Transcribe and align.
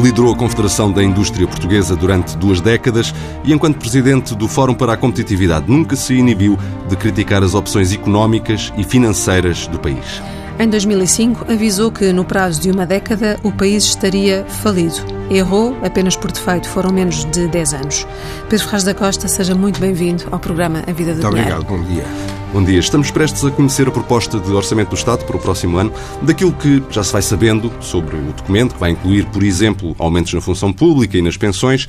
liderou 0.00 0.32
a 0.32 0.36
Confederação 0.36 0.90
da 0.90 1.02
Indústria 1.02 1.46
Portuguesa 1.46 1.94
durante 1.94 2.36
duas 2.36 2.60
décadas 2.60 3.14
e, 3.44 3.52
enquanto 3.52 3.78
presidente 3.78 4.34
do 4.34 4.48
Fórum 4.48 4.74
para 4.74 4.94
a 4.94 4.96
Competitividade, 4.96 5.70
nunca 5.70 5.96
se 5.96 6.14
inibiu 6.14 6.58
de 6.88 6.96
criticar 6.96 7.42
as 7.42 7.54
opções 7.54 7.92
económicas 7.92 8.72
e 8.76 8.84
financeiras 8.84 9.66
do 9.66 9.78
país. 9.78 10.22
Em 10.60 10.68
2005, 10.68 11.50
avisou 11.50 11.90
que 11.90 12.12
no 12.12 12.22
prazo 12.22 12.60
de 12.60 12.70
uma 12.70 12.84
década 12.84 13.40
o 13.42 13.50
país 13.50 13.82
estaria 13.84 14.44
falido. 14.44 14.96
Errou 15.30 15.74
apenas 15.82 16.16
por 16.16 16.30
defeito, 16.30 16.68
foram 16.68 16.92
menos 16.92 17.24
de 17.30 17.48
10 17.48 17.72
anos. 17.72 18.06
Pedro 18.46 18.66
Ferraz 18.66 18.84
da 18.84 18.92
Costa, 18.92 19.26
seja 19.26 19.54
muito 19.54 19.80
bem-vindo 19.80 20.24
ao 20.30 20.38
programa 20.38 20.84
A 20.86 20.92
Vida 20.92 21.14
do 21.14 21.22
muito 21.22 21.34
Dinheiro. 21.34 21.56
Muito 21.56 21.72
obrigado, 21.72 21.88
bom 21.88 21.94
dia. 21.94 22.04
Bom 22.52 22.62
dia. 22.62 22.78
Estamos 22.78 23.10
prestes 23.10 23.42
a 23.42 23.50
conhecer 23.50 23.88
a 23.88 23.90
proposta 23.90 24.38
de 24.38 24.52
Orçamento 24.52 24.90
do 24.90 24.96
Estado 24.96 25.24
para 25.24 25.34
o 25.34 25.40
próximo 25.40 25.78
ano. 25.78 25.94
Daquilo 26.20 26.52
que 26.52 26.82
já 26.90 27.02
se 27.02 27.10
vai 27.10 27.22
sabendo 27.22 27.72
sobre 27.80 28.16
o 28.16 28.32
documento, 28.32 28.74
que 28.74 28.80
vai 28.80 28.90
incluir, 28.90 29.24
por 29.28 29.42
exemplo, 29.42 29.96
aumentos 29.98 30.34
na 30.34 30.42
função 30.42 30.74
pública 30.74 31.16
e 31.16 31.22
nas 31.22 31.38
pensões, 31.38 31.88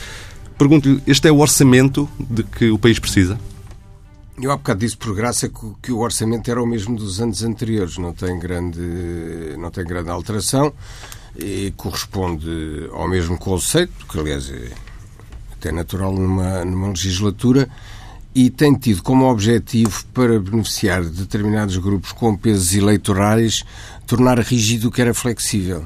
pergunto-lhe: 0.58 1.04
este 1.06 1.28
é 1.28 1.32
o 1.32 1.40
orçamento 1.40 2.08
de 2.18 2.44
que 2.44 2.72
o 2.72 2.80
país 2.80 3.00
precisa? 3.00 3.38
Eu 4.42 4.52
há 4.52 4.58
bocado 4.58 4.80
disse 4.80 4.98
por 4.98 5.14
graça 5.14 5.48
que 5.84 5.92
o 5.92 6.00
orçamento 6.00 6.50
era 6.50 6.62
o 6.62 6.66
mesmo 6.66 6.96
dos 6.96 7.22
anos 7.22 7.44
anteriores, 7.44 8.00
não 8.00 8.12
tem 8.12 8.40
grande, 8.40 8.82
não 9.60 9.70
tem 9.70 9.86
grande 9.86 10.10
alteração 10.10 10.74
e 11.38 11.72
corresponde 11.78 12.90
ao 12.92 13.08
mesmo 13.08 13.38
conceito, 13.38 13.94
que 14.08 14.20
aliás 14.20 14.50
é 14.50 14.72
até 15.54 15.72
natural 15.72 16.12
numa, 16.12 16.66
numa 16.66 16.88
legislatura, 16.88 17.70
e 18.34 18.50
tem 18.50 18.74
tido 18.74 19.04
como 19.04 19.30
objetivo 19.30 20.04
para 20.12 20.40
beneficiar 20.40 21.04
de 21.04 21.12
determinados 21.12 21.78
grupos 21.78 22.12
com 22.12 22.36
pesos 22.36 22.74
eleitorais 22.74 23.64
tornar 24.08 24.40
rígido 24.40 24.88
o 24.88 24.92
que 24.92 25.02
era 25.02 25.14
flexível 25.14 25.86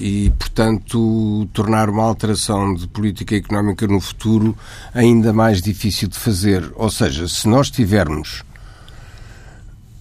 e, 0.00 0.30
portanto, 0.30 1.46
tornar 1.52 1.90
uma 1.90 2.02
alteração 2.02 2.74
de 2.74 2.88
política 2.88 3.36
económica 3.36 3.86
no 3.86 4.00
futuro 4.00 4.56
ainda 4.94 5.30
mais 5.32 5.60
difícil 5.60 6.08
de 6.08 6.18
fazer. 6.18 6.72
Ou 6.74 6.90
seja, 6.90 7.28
se 7.28 7.46
nós 7.46 7.70
tivermos 7.70 8.42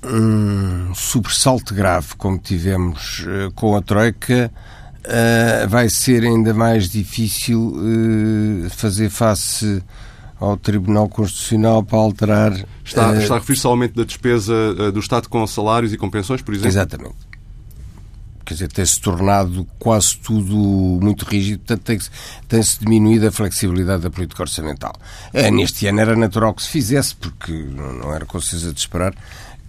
um 0.04 0.96
sobressalto 0.96 1.74
grave 1.74 2.16
como 2.18 2.38
tivemos 2.38 3.26
uh, 3.26 3.52
com 3.54 3.76
a 3.76 3.82
Troika, 3.82 4.50
uh, 5.00 5.68
vai 5.68 5.90
ser 5.90 6.24
ainda 6.24 6.54
mais 6.54 6.90
difícil 6.90 7.74
uh, 7.76 8.70
fazer 8.70 9.10
face 9.10 9.84
ao 10.40 10.56
Tribunal 10.56 11.10
Constitucional 11.10 11.84
para 11.84 11.98
alterar. 11.98 12.54
Está, 12.86 13.14
está 13.18 13.36
a 13.36 13.40
referir-se 13.40 13.66
ao 13.66 13.74
aumento 13.74 13.96
da 13.96 14.06
despesa 14.06 14.90
do 14.94 15.00
Estado 15.02 15.28
com 15.28 15.46
salários 15.46 15.92
e 15.92 15.98
com 15.98 16.10
pensões, 16.10 16.42
por 16.42 16.54
exemplo? 16.54 16.70
Exatamente. 16.70 17.29
Quer 18.50 18.56
dizer, 18.56 18.68
tem-se 18.70 19.00
tornado 19.00 19.68
quase 19.78 20.18
tudo 20.18 20.56
muito 21.00 21.24
rígido, 21.24 21.60
portanto 21.60 21.84
tem-se 21.84 22.10
tem 22.48 22.62
diminuído 22.80 23.28
a 23.28 23.32
flexibilidade 23.32 24.02
da 24.02 24.10
política 24.10 24.42
orçamental. 24.42 24.92
neste 25.54 25.86
ano 25.86 26.00
era 26.00 26.16
natural 26.16 26.56
que 26.56 26.64
se 26.64 26.70
fizesse, 26.70 27.16
porque 27.16 27.52
não 27.52 28.12
era 28.12 28.26
com 28.26 28.42
certeza 28.42 28.74
de 28.74 28.80
esperar 28.80 29.14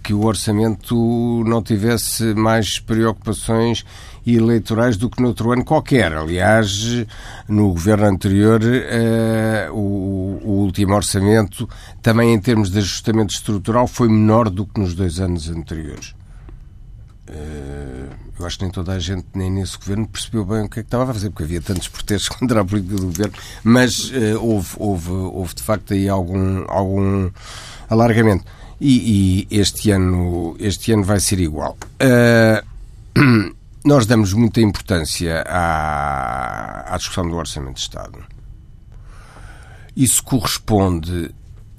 que 0.01 0.15
o 0.15 0.25
orçamento 0.25 1.43
não 1.45 1.61
tivesse 1.61 2.33
mais 2.33 2.79
preocupações 2.79 3.85
eleitorais 4.25 4.97
do 4.97 5.11
que 5.11 5.21
noutro 5.21 5.51
ano 5.51 5.63
qualquer. 5.63 6.11
Aliás, 6.11 7.05
no 7.47 7.67
governo 7.69 8.07
anterior, 8.07 8.61
eh, 8.63 9.69
o, 9.69 10.39
o, 10.43 10.51
último 10.63 10.95
orçamento, 10.95 11.69
também 12.01 12.33
em 12.33 12.39
termos 12.39 12.71
de 12.71 12.79
ajustamento 12.79 13.35
estrutural, 13.35 13.85
foi 13.85 14.09
menor 14.09 14.49
do 14.49 14.65
que 14.65 14.79
nos 14.79 14.95
dois 14.95 15.19
anos 15.19 15.51
anteriores. 15.51 16.15
Eh, 17.27 18.07
eu 18.41 18.47
acho 18.47 18.57
que 18.57 18.63
nem 18.63 18.71
toda 18.71 18.93
a 18.93 18.99
gente, 18.99 19.25
nem 19.33 19.51
nesse 19.51 19.77
governo, 19.77 20.07
percebeu 20.07 20.43
bem 20.43 20.63
o 20.63 20.69
que 20.69 20.79
é 20.79 20.83
que 20.83 20.87
estava 20.87 21.09
a 21.09 21.13
fazer, 21.13 21.29
porque 21.29 21.43
havia 21.43 21.61
tantos 21.61 21.87
protestos 21.87 22.29
contra 22.37 22.61
a 22.61 22.65
política 22.65 22.95
do 22.95 23.07
governo, 23.07 23.33
mas 23.63 24.11
eh, 24.13 24.35
houve, 24.35 24.69
houve, 24.77 25.11
houve 25.11 25.55
de 25.55 25.63
facto 25.63 25.93
aí 25.93 26.09
algum, 26.09 26.65
algum 26.67 27.29
alargamento. 27.89 28.45
E, 28.79 29.47
e, 29.51 29.59
este 29.59 29.91
ano 29.91 30.55
este 30.59 30.91
ano 30.91 31.03
vai 31.03 31.19
ser 31.19 31.39
igual. 31.39 31.77
Uh, 32.01 33.53
nós 33.85 34.07
damos 34.07 34.33
muita 34.33 34.59
importância 34.59 35.43
à, 35.47 36.93
à, 36.93 36.97
discussão 36.97 37.29
do 37.29 37.35
Orçamento 37.35 37.75
de 37.75 37.81
Estado. 37.81 38.17
Isso 39.95 40.23
corresponde 40.23 41.29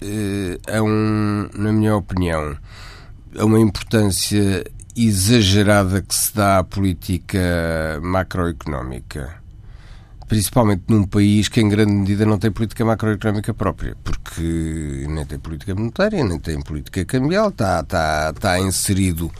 uh, 0.02 0.76
a 0.76 0.80
um, 0.80 1.48
na 1.54 1.72
minha 1.72 1.96
opinião, 1.96 2.56
a 3.36 3.44
uma 3.44 3.58
importância 3.58 4.64
exagerada 4.96 6.02
que 6.02 6.14
se 6.14 6.34
dá 6.34 6.58
à 6.58 6.64
política 6.64 7.38
macroeconómica 8.02 9.42
principalmente 10.32 10.84
num 10.88 11.04
país 11.04 11.46
que 11.46 11.60
em 11.60 11.68
grande 11.68 11.92
medida 11.92 12.24
não 12.24 12.38
tem 12.38 12.50
política 12.50 12.82
macroeconómica 12.86 13.52
própria, 13.52 13.94
porque 14.02 15.04
nem 15.06 15.26
tem 15.26 15.38
política 15.38 15.74
monetária, 15.74 16.24
nem 16.24 16.38
tem 16.38 16.58
política 16.62 17.04
cambial, 17.04 17.50
está, 17.50 17.80
está, 17.80 18.32
está 18.34 18.58
inserido 18.58 19.30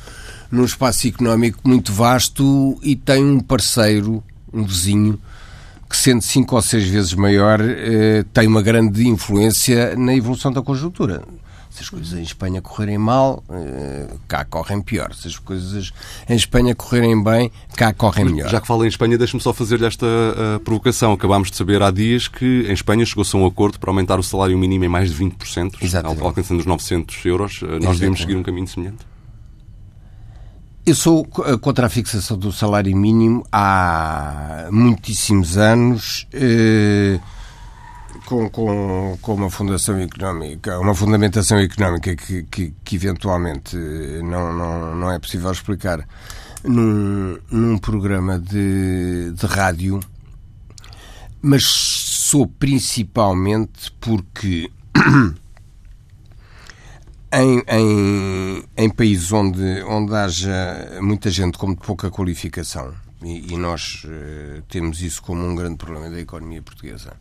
num 0.50 0.66
espaço 0.66 1.08
económico 1.08 1.60
muito 1.64 1.94
vasto 1.94 2.78
e 2.82 2.94
tem 2.94 3.24
um 3.24 3.40
parceiro, 3.40 4.22
um 4.52 4.64
vizinho, 4.64 5.18
que 5.88 5.96
sendo 5.96 6.20
cinco 6.20 6.56
ou 6.56 6.60
seis 6.60 6.86
vezes 6.86 7.14
maior, 7.14 7.58
eh, 7.62 8.22
tem 8.34 8.46
uma 8.46 8.60
grande 8.60 9.08
influência 9.08 9.96
na 9.96 10.14
evolução 10.14 10.52
da 10.52 10.60
conjuntura. 10.60 11.22
Se 11.72 11.82
as 11.82 11.88
coisas 11.88 12.12
em 12.12 12.22
Espanha 12.22 12.60
correrem 12.60 12.98
mal, 12.98 13.42
eh, 13.48 14.06
cá 14.28 14.44
correm 14.44 14.82
pior. 14.82 15.14
Se 15.14 15.26
as 15.26 15.38
coisas 15.38 15.90
em 16.28 16.36
Espanha 16.36 16.74
correrem 16.74 17.24
bem, 17.24 17.50
cá 17.74 17.94
correm 17.94 18.26
melhor. 18.26 18.50
Já 18.50 18.60
que 18.60 18.66
fala 18.66 18.84
em 18.84 18.88
Espanha, 18.88 19.16
deixe-me 19.16 19.40
só 19.40 19.54
fazer-lhe 19.54 19.86
esta 19.86 20.04
uh, 20.04 20.60
provocação. 20.60 21.12
Acabámos 21.12 21.50
de 21.50 21.56
saber 21.56 21.82
há 21.82 21.90
dias 21.90 22.28
que 22.28 22.66
em 22.68 22.74
Espanha 22.74 23.06
chegou-se 23.06 23.34
a 23.34 23.38
um 23.38 23.46
acordo 23.46 23.80
para 23.80 23.88
aumentar 23.88 24.18
o 24.20 24.22
salário 24.22 24.56
mínimo 24.58 24.84
em 24.84 24.88
mais 24.88 25.10
de 25.10 25.24
20%, 25.24 25.76
Exatamente. 25.80 26.22
alcançando 26.22 26.60
os 26.60 26.66
900 26.66 27.24
euros. 27.24 27.62
Uh, 27.62 27.78
nós 27.80 27.98
devemos 27.98 28.20
seguir 28.20 28.36
um 28.36 28.42
caminho 28.42 28.68
semelhante? 28.68 29.06
Eu 30.84 30.94
sou 30.94 31.24
contra 31.24 31.86
a 31.86 31.88
fixação 31.88 32.36
do 32.36 32.52
salário 32.52 32.94
mínimo 32.94 33.46
há 33.50 34.68
muitíssimos 34.70 35.56
anos. 35.56 36.28
Uh, 36.34 37.18
com, 38.26 38.48
com, 38.50 39.18
com 39.20 39.34
uma 39.34 39.50
fundação 39.50 39.98
económica, 39.98 40.78
uma 40.78 40.94
fundamentação 40.94 41.58
económica 41.58 42.14
que, 42.14 42.44
que, 42.44 42.74
que 42.84 42.96
eventualmente 42.96 43.76
não, 43.76 44.52
não, 44.52 44.94
não 44.96 45.10
é 45.10 45.18
possível 45.18 45.50
explicar 45.50 46.06
num, 46.64 47.38
num 47.50 47.78
programa 47.78 48.38
de, 48.38 49.32
de 49.32 49.46
rádio, 49.46 50.00
mas 51.40 51.64
sou 51.64 52.46
principalmente 52.46 53.92
porque 54.00 54.70
em, 57.32 57.62
em, 57.68 58.64
em 58.76 58.90
países 58.90 59.32
onde, 59.32 59.82
onde 59.82 60.14
haja 60.14 60.98
muita 61.00 61.30
gente 61.30 61.58
com 61.58 61.74
pouca 61.74 62.10
qualificação, 62.10 62.94
e, 63.22 63.52
e 63.52 63.56
nós 63.56 64.04
uh, 64.04 64.62
temos 64.68 65.00
isso 65.00 65.22
como 65.22 65.44
um 65.44 65.54
grande 65.54 65.76
problema 65.76 66.10
da 66.10 66.20
economia 66.20 66.62
portuguesa 66.62 67.16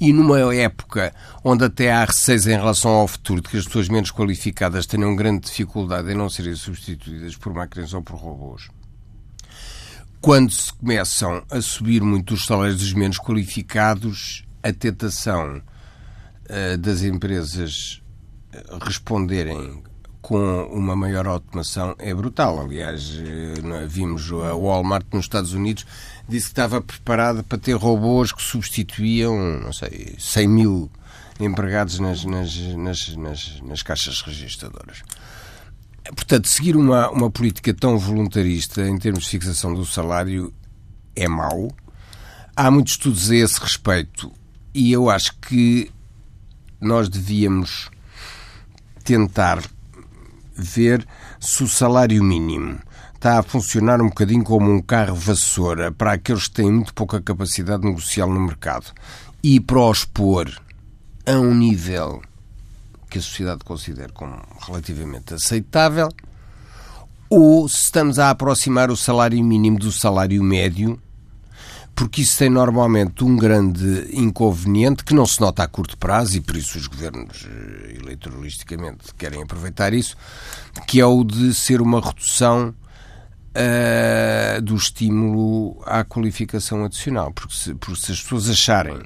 e 0.00 0.12
numa 0.12 0.54
época 0.54 1.14
onde 1.44 1.64
até 1.64 1.92
há 1.92 2.04
receios 2.04 2.46
em 2.46 2.56
relação 2.56 2.90
ao 2.92 3.06
futuro, 3.06 3.42
de 3.42 3.48
que 3.50 3.56
as 3.58 3.66
pessoas 3.66 3.88
menos 3.88 4.10
qualificadas 4.10 4.86
tenham 4.86 5.14
grande 5.14 5.46
dificuldade 5.46 6.10
em 6.10 6.16
não 6.16 6.30
serem 6.30 6.54
substituídas 6.56 7.36
por 7.36 7.52
máquinas 7.52 7.92
ou 7.92 8.02
por 8.02 8.16
robôs, 8.16 8.68
quando 10.20 10.50
se 10.50 10.72
começam 10.72 11.44
a 11.50 11.60
subir 11.60 12.02
muito 12.02 12.34
os 12.34 12.46
salários 12.46 12.78
dos 12.78 12.92
menos 12.92 13.18
qualificados, 13.18 14.44
a 14.62 14.72
tentação 14.72 15.58
uh, 15.58 16.78
das 16.78 17.02
empresas 17.02 18.02
eh, 18.52 18.64
responderem 18.82 19.82
com 20.20 20.64
uma 20.64 20.94
maior 20.94 21.26
automação 21.26 21.94
é 21.98 22.14
brutal. 22.14 22.60
Aliás, 22.60 23.18
eh, 23.18 23.86
vimos 23.86 24.30
a 24.32 24.54
Walmart 24.54 25.06
nos 25.12 25.24
Estados 25.24 25.52
Unidos 25.52 25.86
disse 26.28 26.46
que 26.46 26.52
estava 26.52 26.80
preparada 26.80 27.42
para 27.42 27.58
ter 27.58 27.74
robôs 27.74 28.32
que 28.32 28.42
substituíam, 28.42 29.36
não 29.60 29.72
sei, 29.72 30.14
100 30.18 30.48
mil 30.48 30.90
empregados 31.40 31.98
nas, 31.98 32.24
nas, 32.24 32.56
nas, 32.56 33.16
nas, 33.16 33.60
nas 33.62 33.82
caixas 33.82 34.20
registradoras. 34.22 35.02
Portanto, 36.04 36.48
seguir 36.48 36.76
uma, 36.76 37.10
uma 37.10 37.30
política 37.30 37.74
tão 37.74 37.98
voluntarista 37.98 38.86
em 38.86 38.98
termos 38.98 39.24
de 39.24 39.30
fixação 39.30 39.74
do 39.74 39.84
salário 39.84 40.52
é 41.16 41.28
mau. 41.28 41.70
Há 42.54 42.70
muitos 42.70 42.92
estudos 42.92 43.30
a 43.30 43.36
esse 43.36 43.60
respeito 43.60 44.30
e 44.74 44.92
eu 44.92 45.10
acho 45.10 45.36
que 45.38 45.90
nós 46.80 47.08
devíamos 47.08 47.90
tentar 49.04 49.62
ver 50.54 51.06
se 51.38 51.62
o 51.64 51.68
salário 51.68 52.22
mínimo 52.22 52.78
está 53.14 53.38
a 53.38 53.42
funcionar 53.42 54.00
um 54.00 54.08
bocadinho 54.08 54.42
como 54.42 54.70
um 54.70 54.80
carro 54.80 55.14
vassoura 55.14 55.92
para 55.92 56.12
aqueles 56.12 56.48
que 56.48 56.54
têm 56.54 56.72
muito 56.72 56.94
pouca 56.94 57.20
capacidade 57.20 57.84
negocial 57.84 58.30
no 58.30 58.40
mercado 58.40 58.92
e 59.42 59.60
para 59.60 59.80
os 59.80 60.04
pôr 60.04 60.50
a 61.26 61.32
um 61.32 61.54
nível 61.54 62.22
que 63.10 63.18
a 63.18 63.22
sociedade 63.22 63.64
considera 63.64 64.12
como 64.12 64.40
relativamente 64.66 65.34
aceitável, 65.34 66.08
ou 67.28 67.68
se 67.68 67.82
estamos 67.82 68.18
a 68.18 68.30
aproximar 68.30 68.90
o 68.90 68.96
salário 68.96 69.42
mínimo 69.44 69.78
do 69.78 69.90
salário 69.90 70.42
médio, 70.42 71.00
porque 72.00 72.22
isso 72.22 72.38
tem 72.38 72.48
normalmente 72.48 73.22
um 73.22 73.36
grande 73.36 74.08
inconveniente 74.14 75.04
que 75.04 75.12
não 75.12 75.26
se 75.26 75.38
nota 75.38 75.62
a 75.62 75.68
curto 75.68 75.98
prazo 75.98 76.38
e 76.38 76.40
por 76.40 76.56
isso 76.56 76.78
os 76.78 76.86
governos 76.86 77.46
eh, 77.46 77.98
eleitoralisticamente 78.00 79.14
querem 79.18 79.42
aproveitar 79.42 79.92
isso, 79.92 80.16
que 80.86 80.98
é 80.98 81.04
o 81.04 81.22
de 81.22 81.52
ser 81.52 81.82
uma 81.82 82.00
redução 82.00 82.74
uh, 83.54 84.62
do 84.62 84.76
estímulo 84.76 85.78
à 85.84 86.02
qualificação 86.02 86.86
adicional, 86.86 87.32
porque 87.32 87.54
se, 87.54 87.74
porque 87.74 88.00
se 88.00 88.12
as 88.12 88.22
pessoas 88.22 88.48
acharem 88.48 89.02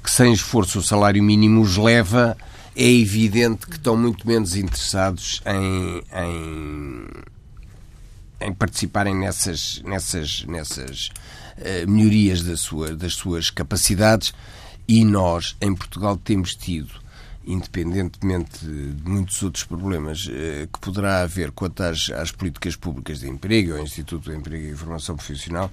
que 0.00 0.08
sem 0.08 0.32
esforço 0.32 0.78
o 0.78 0.82
salário 0.82 1.20
mínimo 1.20 1.60
os 1.60 1.76
leva 1.76 2.36
é 2.76 2.88
evidente 2.88 3.66
que 3.66 3.78
estão 3.78 3.96
muito 3.96 4.24
menos 4.28 4.54
interessados 4.54 5.42
em, 5.44 6.04
em, 6.16 7.04
em 8.40 8.52
participarem 8.52 9.14
nessas, 9.14 9.82
nessas, 9.84 10.44
nessas 10.44 11.10
uh, 11.58 11.90
melhorias 11.90 12.42
da 12.42 12.56
sua, 12.56 12.94
das 12.94 13.14
suas 13.14 13.50
capacidades. 13.50 14.32
E 14.86 15.04
nós, 15.04 15.56
em 15.60 15.74
Portugal, 15.74 16.16
temos 16.16 16.54
tido, 16.54 16.92
independentemente 17.44 18.64
de 18.64 19.08
muitos 19.08 19.42
outros 19.42 19.64
problemas 19.64 20.26
uh, 20.26 20.66
que 20.72 20.78
poderá 20.80 21.22
haver 21.22 21.50
quanto 21.50 21.82
às, 21.82 22.10
às 22.10 22.30
políticas 22.30 22.76
públicas 22.76 23.20
de 23.20 23.28
emprego, 23.28 23.74
ao 23.74 23.82
Instituto 23.82 24.30
de 24.30 24.36
Emprego 24.36 24.72
e 24.72 24.76
Formação 24.76 25.16
Profissional, 25.16 25.70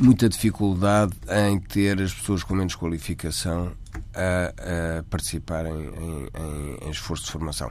muita 0.00 0.28
dificuldade 0.28 1.12
em 1.48 1.58
ter 1.58 2.00
as 2.00 2.12
pessoas 2.12 2.42
com 2.42 2.54
menos 2.54 2.74
qualificação 2.74 3.72
a, 4.14 4.98
a 4.98 5.02
participarem 5.04 5.72
em, 5.72 6.28
em, 6.40 6.86
em, 6.86 6.90
esforço 6.90 7.24
de 7.24 7.32
formação. 7.32 7.70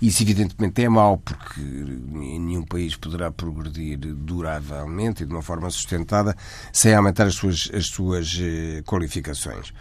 Isso, 0.00 0.22
evidentemente, 0.22 0.82
é 0.82 0.88
mau, 0.88 1.18
porque 1.18 1.60
nenhum 1.60 2.64
país 2.64 2.96
poderá 2.96 3.30
progredir 3.30 3.98
duravelmente 3.98 5.22
e 5.22 5.26
de 5.26 5.32
uma 5.32 5.42
forma 5.42 5.70
sustentada 5.70 6.36
sem 6.72 6.94
aumentar 6.94 7.26
as 7.26 7.34
suas, 7.34 7.70
as 7.72 7.86
suas 7.86 8.36
eh, 8.40 8.82
qualificações. 8.84 9.72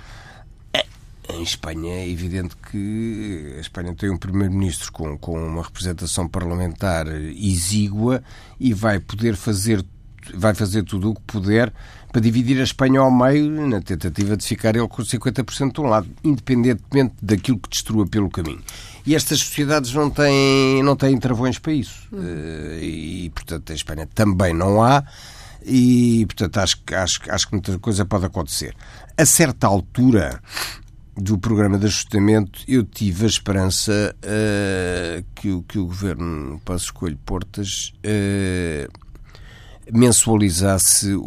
É, 0.74 0.86
em 1.30 1.42
Espanha 1.42 1.94
é 1.94 2.10
evidente 2.10 2.56
que 2.72 3.54
a 3.58 3.60
Espanha 3.60 3.96
tem 3.96 4.10
um 4.10 4.18
primeiro-ministro 4.18 4.92
com, 4.92 5.18
com 5.18 5.48
uma 5.48 5.64
representação 5.64 6.28
parlamentar 6.28 7.08
exígua 7.08 8.24
e 8.60 8.74
vai 8.74 9.00
poder 9.00 9.36
fazer 9.36 9.84
vai 10.36 10.54
fazer 10.54 10.84
tudo 10.84 11.12
o 11.12 11.16
que 11.16 11.22
puder 11.22 11.74
para 12.12 12.22
dividir 12.22 12.60
a 12.60 12.64
Espanha 12.64 13.00
ao 13.00 13.12
meio 13.12 13.68
na 13.68 13.82
tentativa 13.82 14.36
de 14.38 14.46
ficar 14.46 14.76
ele 14.76 14.88
com 14.88 15.04
50% 15.04 15.74
de 15.74 15.82
um 15.82 15.86
lado, 15.86 16.08
independentemente 16.24 17.16
daquilo 17.22 17.60
que 17.60 17.70
destrua 17.70 18.08
pelo 18.08 18.30
caminho. 18.30 18.62
E 19.06 19.16
estas 19.16 19.40
sociedades 19.40 19.94
não 19.94 20.10
têm, 20.10 20.84
não 20.84 20.96
têm 20.96 21.18
travões 21.18 21.60
para 21.60 21.74
isso. 21.74 22.08
Uhum. 22.12 22.80
E, 22.82 23.32
portanto, 23.34 23.72
a 23.72 23.76
Espanha 23.76 24.08
também 24.14 24.54
não 24.54 24.84
há. 24.84 25.04
E, 25.66 26.26
portanto, 26.26 26.58
acho, 26.58 26.78
acho, 26.94 27.20
acho 27.30 27.48
que 27.48 27.54
muita 27.54 27.78
coisa 27.80 28.06
pode 28.06 28.26
acontecer. 28.26 28.76
A 29.18 29.26
certa 29.26 29.68
altura 29.68 30.42
do 31.18 31.38
programa 31.38 31.78
de 31.78 31.88
ajustamento, 31.88 32.62
eu 32.68 32.84
tive 32.84 33.26
a 33.26 33.28
esperança 33.28 34.16
uh, 34.24 35.26
que, 35.36 35.50
o, 35.50 35.64
que 35.64 35.80
o 35.80 35.86
governo 35.86 36.62
Passo 36.64 36.86
Escolho 36.86 37.18
Portas 37.26 37.94
uh, 38.06 39.07
mensualizasse 39.94 41.14
o, 41.14 41.22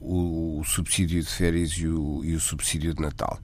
o, 0.00 0.58
o, 0.60 0.64
subsídio 0.64 1.22
de 1.22 1.28
férias 1.28 1.72
e 1.72 1.86
o, 1.86 2.24
e 2.24 2.34
o 2.34 2.40
subsídio 2.40 2.94
de 2.94 3.02
Natal. 3.02 3.38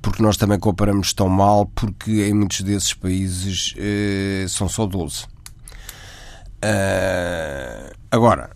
Porque 0.00 0.22
nós 0.22 0.36
também 0.36 0.58
comparamos 0.58 1.12
tão 1.12 1.28
mal, 1.28 1.66
porque 1.66 2.24
em 2.26 2.34
muitos 2.34 2.60
desses 2.62 2.94
países 2.94 3.74
eh, 3.76 4.46
são 4.48 4.68
só 4.68 4.86
12. 4.86 5.24
Uh, 5.24 5.28
ah, 6.62 7.92
agora, 8.10 8.55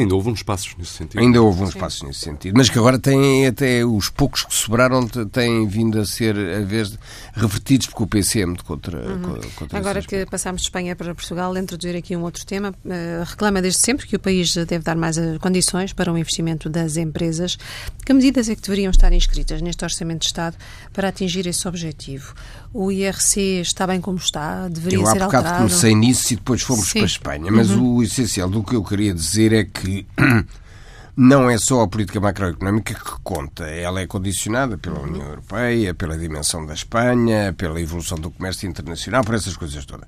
Ainda 0.00 0.14
houve 0.14 0.30
uns 0.30 0.42
passos 0.42 0.74
nesse 0.78 0.92
sentido. 0.92 1.20
Ainda 1.20 1.42
houve 1.42 1.62
uns 1.62 1.72
Sim. 1.72 1.78
passos 1.78 2.02
nesse 2.02 2.20
sentido. 2.20 2.56
Mas 2.56 2.68
que 2.68 2.78
agora 2.78 2.98
têm 2.98 3.46
até 3.46 3.84
os 3.84 4.08
poucos 4.08 4.44
que 4.44 4.54
sobraram 4.54 5.06
têm 5.06 5.66
vindo 5.66 6.00
a 6.00 6.06
ser 6.06 6.36
a 6.36 6.60
vez 6.60 6.98
revertidos 7.34 7.86
porque 7.88 8.02
o 8.02 8.06
PC 8.06 8.40
é 8.40 8.46
muito 8.46 8.64
contra, 8.64 8.98
uhum. 8.98 9.40
contra 9.56 9.78
Agora 9.78 10.02
que 10.02 10.26
passámos 10.26 10.62
de 10.62 10.68
Espanha 10.68 10.96
para 10.96 11.14
Portugal, 11.14 11.56
introduzir 11.56 11.96
aqui 11.96 12.16
um 12.16 12.22
outro 12.22 12.44
tema. 12.46 12.74
Uh, 12.84 13.24
reclama 13.24 13.60
desde 13.60 13.80
sempre 13.80 14.06
que 14.06 14.16
o 14.16 14.18
país 14.18 14.54
deve 14.54 14.80
dar 14.80 14.96
mais 14.96 15.18
eh, 15.18 15.38
condições 15.40 15.92
para 15.92 16.12
o 16.12 16.18
investimento 16.18 16.68
das 16.68 16.96
empresas. 16.96 17.58
Que 18.04 18.12
medidas 18.12 18.48
é 18.48 18.54
que 18.54 18.62
deveriam 18.62 18.90
estar 18.90 19.12
inscritas 19.12 19.60
neste 19.60 19.84
Orçamento 19.84 20.20
de 20.20 20.26
Estado 20.26 20.56
para 20.92 21.08
atingir 21.08 21.46
esse 21.46 21.66
objetivo? 21.68 22.34
O 22.72 22.92
IRC 22.92 23.60
está 23.60 23.86
bem 23.86 24.00
como 24.00 24.18
está? 24.18 24.68
Deveria 24.68 25.00
eu, 25.00 25.06
ser 25.06 25.22
alterado? 25.22 25.34
Eu 25.34 25.38
há 25.38 25.42
bocado 25.42 25.58
comecei 25.58 25.94
nisso 25.94 26.32
e 26.32 26.36
depois 26.36 26.62
fomos 26.62 26.86
Sim. 26.86 26.92
para 26.92 27.02
a 27.02 27.06
Espanha. 27.06 27.52
Mas 27.52 27.70
uhum. 27.70 27.96
o 27.96 28.02
essencial 28.02 28.48
do 28.48 28.62
que 28.62 28.76
eu 28.76 28.84
queria 28.84 29.12
dizer 29.12 29.52
é 29.52 29.64
que 29.64 30.06
não 31.16 31.50
é 31.50 31.58
só 31.58 31.82
a 31.82 31.88
política 31.88 32.20
macroeconómica 32.20 32.94
que 32.94 33.22
conta. 33.24 33.64
Ela 33.64 34.00
é 34.00 34.06
condicionada 34.06 34.78
pela 34.78 35.00
União 35.00 35.26
Europeia, 35.26 35.92
pela 35.94 36.16
dimensão 36.16 36.64
da 36.64 36.72
Espanha, 36.74 37.52
pela 37.52 37.80
evolução 37.80 38.16
do 38.16 38.30
comércio 38.30 38.68
internacional, 38.68 39.24
por 39.24 39.34
essas 39.34 39.56
coisas 39.56 39.84
todas. 39.84 40.06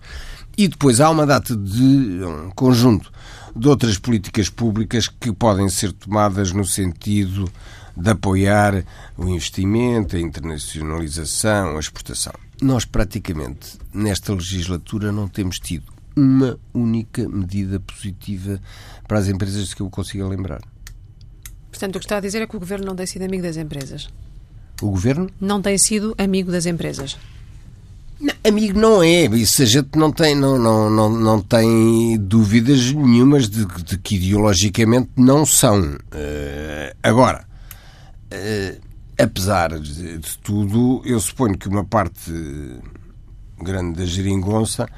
E 0.57 0.69
depois 0.69 1.01
há 1.01 1.11
uma 1.11 1.27
data 1.27 1.57
de 1.57 1.83
um 1.83 2.51
conjunto 2.51 3.11
de 3.57 3.69
outras 3.69 3.99
políticas 3.99 4.49
públicas 4.49 5.09
que 5.09 5.33
podem 5.33 5.69
ser 5.69 5.93
tomadas 5.93 6.53
no 6.53 6.65
sentido 6.65 7.51
de 7.97 8.11
apoiar 8.11 8.85
o 9.17 9.29
investimento, 9.29 10.17
a 10.17 10.21
internacionalização, 10.21 11.77
a 11.77 11.81
exportação. 11.81 12.33
Nós, 12.63 12.85
praticamente, 12.85 13.77
nesta 13.93 14.33
legislatura, 14.33 15.11
não 15.11 15.27
temos 15.27 15.59
tido 15.59 15.93
uma 16.15 16.57
única 16.73 17.29
medida 17.29 17.81
positiva 17.81 18.61
para 19.09 19.19
as 19.19 19.27
empresas 19.27 19.75
que 19.75 19.83
eu 19.83 19.91
consiga 19.91 20.29
lembrar. 20.29 20.61
Portanto, 21.69 21.97
o 21.97 21.99
que 21.99 22.05
está 22.05 22.19
a 22.19 22.21
dizer 22.21 22.41
é 22.41 22.47
que 22.47 22.55
o 22.55 22.61
Governo 22.61 22.87
não 22.87 22.95
tem 22.95 23.05
sido 23.05 23.23
amigo 23.23 23.43
das 23.43 23.57
empresas. 23.57 24.09
O 24.81 24.91
Governo? 24.91 25.29
Não 25.41 25.61
tem 25.61 25.77
sido 25.77 26.15
amigo 26.17 26.53
das 26.53 26.65
empresas. 26.65 27.19
Não, 28.21 28.35
amigo 28.47 28.79
não 28.79 29.03
é, 29.03 29.25
isso 29.25 29.63
a 29.63 29.65
gente 29.65 29.99
não 29.99 30.13
tem, 30.13 30.37
não, 30.37 30.57
não, 30.57 30.89
não, 30.89 31.11
não 31.11 31.41
tem 31.41 32.17
dúvidas 32.17 32.93
nenhumas 32.93 33.49
de, 33.49 33.67
de 33.67 33.99
que 33.99 34.15
ideologicamente 34.15 35.11
não 35.17 35.45
são. 35.45 35.81
Uh, 35.81 36.97
agora, 37.03 37.45
uh, 38.33 38.92
apesar 39.23 39.79
de, 39.79 40.19
tudo, 40.43 41.03
eu 41.05 41.19
suponho 41.21 41.57
que 41.57 41.69
uma 41.69 41.85
parte 41.85 42.33
grande 43.61 43.99
da 43.99 44.05
geringonça 44.05 44.89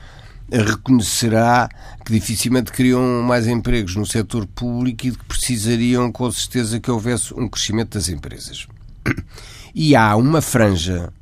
reconhecerá 0.51 1.69
que 2.05 2.13
dificilmente 2.13 2.73
criam 2.73 3.23
mais 3.23 3.47
empregos 3.47 3.97
no 3.97 4.07
setor 4.07 4.47
público 4.47 5.07
e 5.07 5.13
que 5.13 5.25
precisariam, 5.25 6.11
com 6.13 6.31
certeza, 6.31 6.81
que 6.81 6.91
houvesse 6.91 7.35
um 7.35 7.49
crescimento 7.49 7.95
das 7.95 8.09
empresas. 8.09 8.67
E 9.77 9.97
há 9.97 10.15
uma 10.15 10.41
franja 10.41 11.13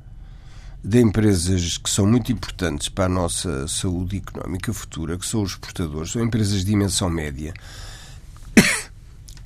de 0.85 1.01
empresas 1.01 1.79
que 1.79 1.89
são 1.89 2.07
muito 2.07 2.31
importantes 2.31 2.91
para 2.91 3.07
a 3.07 3.09
nossa 3.09 3.67
saúde 3.67 4.19
económica 4.19 4.75
futura, 4.75 5.17
que 5.17 5.25
são 5.25 5.43
os 5.43 5.53
exportadores, 5.53 6.13
são 6.13 6.23
empresas 6.23 6.59
de 6.59 6.67
dimensão 6.67 7.09
média, 7.09 7.55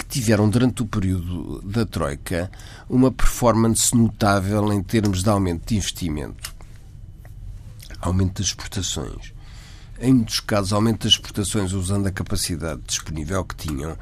tiveram 0.08 0.48
durante 0.48 0.82
o 0.82 0.86
período 0.86 1.60
da 1.62 1.84
Troika 1.84 2.50
uma 2.88 3.10
performance 3.10 3.94
notável 3.96 4.72
em 4.72 4.82
termos 4.82 5.22
de 5.22 5.28
aumento 5.28 5.68
de 5.68 5.76
investimento, 5.76 6.54
aumento 8.00 8.40
das 8.40 8.48
exportações, 8.48 9.32
em 10.00 10.12
muitos 10.12 10.40
casos, 10.40 10.72
aumento 10.72 11.04
das 11.04 11.12
exportações 11.12 11.72
usando 11.72 12.06
a 12.06 12.12
capacidade 12.12 12.82
disponível 12.86 13.44
que 13.44 13.56
tinham 13.56 13.96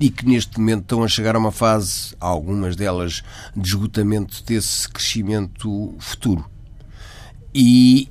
e 0.00 0.10
que 0.10 0.26
neste 0.26 0.58
momento 0.58 0.82
estão 0.82 1.02
a 1.02 1.08
chegar 1.08 1.34
a 1.34 1.38
uma 1.38 1.50
fase, 1.50 2.14
algumas 2.20 2.76
delas, 2.76 3.22
de 3.56 3.68
esgotamento 3.68 4.44
desse 4.44 4.88
crescimento 4.88 5.96
futuro. 5.98 6.48
E 7.52 8.08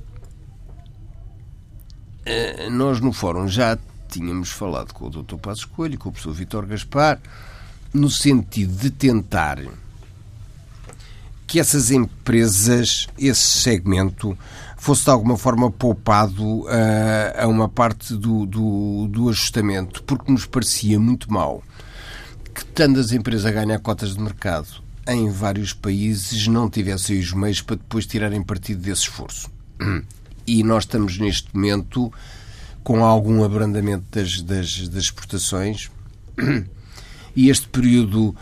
eh, 2.26 2.68
nós 2.68 3.00
no 3.00 3.12
fórum 3.12 3.48
já 3.48 3.78
tínhamos 4.08 4.50
falado 4.50 4.92
com 4.92 5.06
o 5.06 5.10
Dr. 5.10 5.36
Passos 5.36 5.64
Coelho 5.64 5.94
e 5.94 5.96
com 5.96 6.08
o 6.08 6.12
professor 6.12 6.34
Vítor 6.34 6.66
Gaspar 6.66 7.20
no 7.92 8.10
sentido 8.10 8.74
de 8.76 8.90
tentar 8.90 9.60
que 11.46 11.58
essas 11.58 11.90
empresas, 11.90 13.08
esse 13.18 13.40
segmento, 13.40 14.36
fosse 14.76 15.04
de 15.04 15.10
alguma 15.10 15.36
forma 15.36 15.70
poupado 15.70 16.60
uh, 16.60 16.68
a 17.38 17.46
uma 17.48 17.68
parte 17.68 18.14
do, 18.14 18.44
do, 18.44 19.08
do, 19.08 19.28
ajustamento, 19.30 20.02
porque 20.02 20.30
nos 20.30 20.44
parecia 20.44 21.00
muito 21.00 21.32
mal 21.32 21.62
que 22.54 22.64
tantas 22.66 23.12
empresas 23.12 23.46
a 23.46 23.50
ganhar 23.50 23.78
cotas 23.78 24.14
de 24.14 24.20
mercado 24.20 24.68
em 25.06 25.30
vários 25.30 25.72
países 25.72 26.46
não 26.46 26.68
tivessem 26.68 27.18
os 27.18 27.32
meios 27.32 27.62
para 27.62 27.76
depois 27.76 28.04
tirarem 28.06 28.42
partido 28.42 28.82
desse 28.82 29.02
esforço. 29.02 29.50
E 30.50 30.62
nós 30.62 30.84
estamos 30.84 31.18
neste 31.18 31.54
momento 31.54 32.10
com 32.88 33.04
algum 33.04 33.44
abrandamento 33.44 34.06
das, 34.10 34.40
das, 34.40 34.88
das 34.88 35.04
exportações 35.04 35.90
e 37.36 37.50
este 37.50 37.68
período 37.68 38.30
uh, 38.30 38.34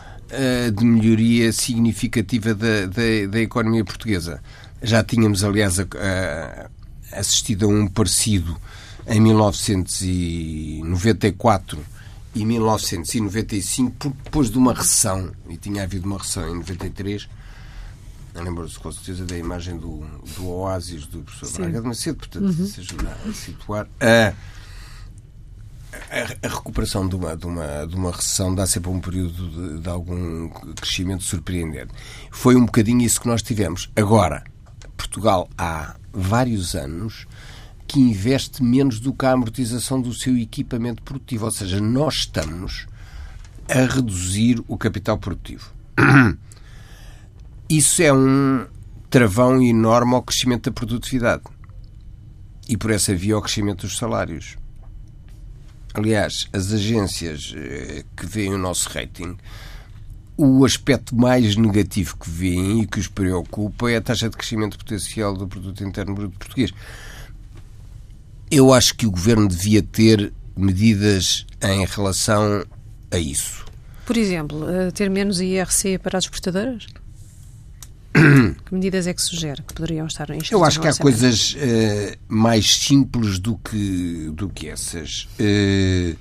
de 0.71 0.85
melhoria 0.85 1.51
significativa 1.51 2.55
da, 2.55 2.85
da, 2.85 3.01
da, 3.29 3.41
economia 3.41 3.83
portuguesa. 3.83 4.41
Já 4.81 5.03
tínhamos, 5.03 5.43
aliás, 5.43 5.81
a, 5.81 5.83
a, 5.83 6.69
assistido 7.19 7.65
a 7.65 7.67
um 7.67 7.89
parecido 7.89 8.55
em 9.05 9.19
1994 9.19 11.77
e 12.33 12.45
1995, 12.45 14.15
depois 14.23 14.49
de 14.49 14.57
uma 14.57 14.73
recessão, 14.73 15.29
e 15.49 15.57
tinha 15.57 15.83
havido 15.83 16.07
uma 16.07 16.19
recessão 16.19 16.49
em 16.49 16.55
93, 16.55 17.27
lembro-se 18.41 18.79
com 18.79 18.91
certeza 18.91 19.25
da 19.25 19.37
imagem 19.37 19.77
do, 19.77 20.05
do 20.35 20.47
oásis 20.47 21.05
do 21.05 21.21
professor 21.21 21.47
Sim. 21.47 21.61
Braga 21.63 21.81
de 21.81 21.87
Macedo, 21.87 22.17
portanto, 22.17 22.45
uhum. 22.45 22.67
se 22.67 22.79
ajuda 22.79 23.17
a 23.27 23.33
situar. 23.33 23.87
A, 23.99 24.33
a, 26.11 26.47
a, 26.47 26.49
recuperação 26.49 27.07
de 27.07 27.15
uma, 27.15 27.35
de, 27.35 27.45
uma, 27.45 27.85
de 27.85 27.95
uma 27.95 28.11
recessão 28.11 28.53
dá 28.53 28.67
sempre 28.67 28.89
um 28.89 28.99
período 28.99 29.49
de, 29.49 29.79
de, 29.81 29.89
algum 29.89 30.49
crescimento 30.75 31.23
surpreendente. 31.23 31.93
Foi 32.31 32.55
um 32.55 32.65
bocadinho 32.65 33.01
isso 33.01 33.21
que 33.21 33.27
nós 33.27 33.41
tivemos. 33.41 33.89
Agora, 33.95 34.43
Portugal 34.95 35.49
há 35.57 35.95
vários 36.13 36.75
anos 36.75 37.27
que 37.87 37.99
investe 37.99 38.61
menos 38.61 38.99
do 38.99 39.13
que 39.13 39.25
a 39.25 39.31
amortização 39.31 40.01
do 40.01 40.13
seu 40.13 40.37
equipamento 40.37 41.01
produtivo. 41.03 41.45
Ou 41.45 41.51
seja, 41.51 41.79
nós 41.79 42.15
estamos 42.15 42.85
a 43.69 43.93
reduzir 43.93 44.61
o 44.67 44.77
capital 44.77 45.17
produtivo. 45.17 45.71
Isso 47.69 48.01
é 48.01 48.13
um 48.13 48.65
travão 49.09 49.61
enorme 49.61 50.13
ao 50.13 50.23
crescimento 50.23 50.69
da 50.69 50.71
produtividade 50.71 51.43
e 52.69 52.77
por 52.77 52.91
essa 52.91 53.13
via 53.13 53.35
ao 53.35 53.41
crescimento 53.41 53.85
dos 53.85 53.97
salários. 53.97 54.55
Aliás, 55.93 56.47
as 56.53 56.71
agências 56.71 57.53
eh, 57.57 58.05
que 58.15 58.25
veem 58.25 58.53
o 58.53 58.57
nosso 58.57 58.87
rating, 58.89 59.35
o 60.37 60.63
aspecto 60.63 61.15
mais 61.15 61.55
negativo 61.55 62.15
que 62.17 62.29
veem 62.29 62.83
e 62.83 62.87
que 62.87 62.99
os 62.99 63.07
preocupa 63.07 63.89
é 63.89 63.97
a 63.97 64.01
taxa 64.01 64.29
de 64.29 64.37
crescimento 64.37 64.77
potencial 64.77 65.35
do 65.35 65.47
produto 65.47 65.83
interno 65.83 66.13
bruto 66.13 66.37
português. 66.37 66.71
Eu 68.49 68.71
acho 68.71 68.95
que 68.95 69.05
o 69.05 69.11
governo 69.11 69.47
devia 69.47 69.81
ter 69.81 70.31
medidas 70.55 71.45
em 71.61 71.85
relação 71.85 72.63
a 73.11 73.17
isso. 73.17 73.65
Por 74.05 74.15
exemplo, 74.15 74.69
eh, 74.69 74.91
ter 74.91 75.09
menos 75.09 75.41
IRC 75.41 75.97
para 75.97 76.17
as 76.17 76.25
exportadoras? 76.25 76.87
que 78.65 78.73
medidas 78.73 79.07
é 79.07 79.13
que 79.13 79.21
sugere 79.21 79.61
que 79.61 79.73
poderiam 79.73 80.07
estar 80.07 80.29
em 80.29 80.39
Eu 80.51 80.63
acho 80.63 80.79
que 80.79 80.87
há 80.87 80.95
coisas 80.95 81.53
uh, 81.53 82.17
mais 82.27 82.75
simples 82.75 83.39
do 83.39 83.57
que, 83.57 84.31
do 84.33 84.49
que 84.49 84.67
essas. 84.67 85.27
Uh, 85.39 86.17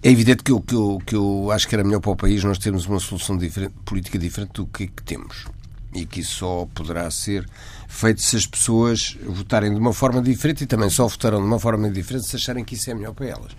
é 0.00 0.10
evidente 0.10 0.44
que 0.44 0.52
eu, 0.52 0.60
que, 0.60 0.74
eu, 0.74 0.98
que 1.04 1.14
eu 1.14 1.50
acho 1.50 1.66
que 1.66 1.74
era 1.74 1.82
melhor 1.82 2.00
para 2.00 2.12
o 2.12 2.16
país 2.16 2.42
nós 2.44 2.58
termos 2.58 2.86
uma 2.86 3.00
solução 3.00 3.36
diferente, 3.36 3.74
política 3.84 4.18
diferente 4.18 4.52
do 4.54 4.66
que, 4.66 4.86
que 4.86 5.02
temos. 5.02 5.44
E 5.92 6.06
que 6.06 6.20
isso 6.20 6.36
só 6.36 6.68
poderá 6.72 7.10
ser 7.10 7.48
feito 7.88 8.22
se 8.22 8.36
as 8.36 8.46
pessoas 8.46 9.16
votarem 9.24 9.72
de 9.72 9.80
uma 9.80 9.92
forma 9.92 10.22
diferente 10.22 10.62
e 10.62 10.66
também 10.66 10.90
só 10.90 11.08
votarão 11.08 11.40
de 11.40 11.46
uma 11.46 11.58
forma 11.58 11.90
diferente 11.90 12.26
se 12.26 12.36
acharem 12.36 12.64
que 12.64 12.74
isso 12.74 12.90
é 12.90 12.94
melhor 12.94 13.12
para 13.12 13.26
elas. 13.26 13.52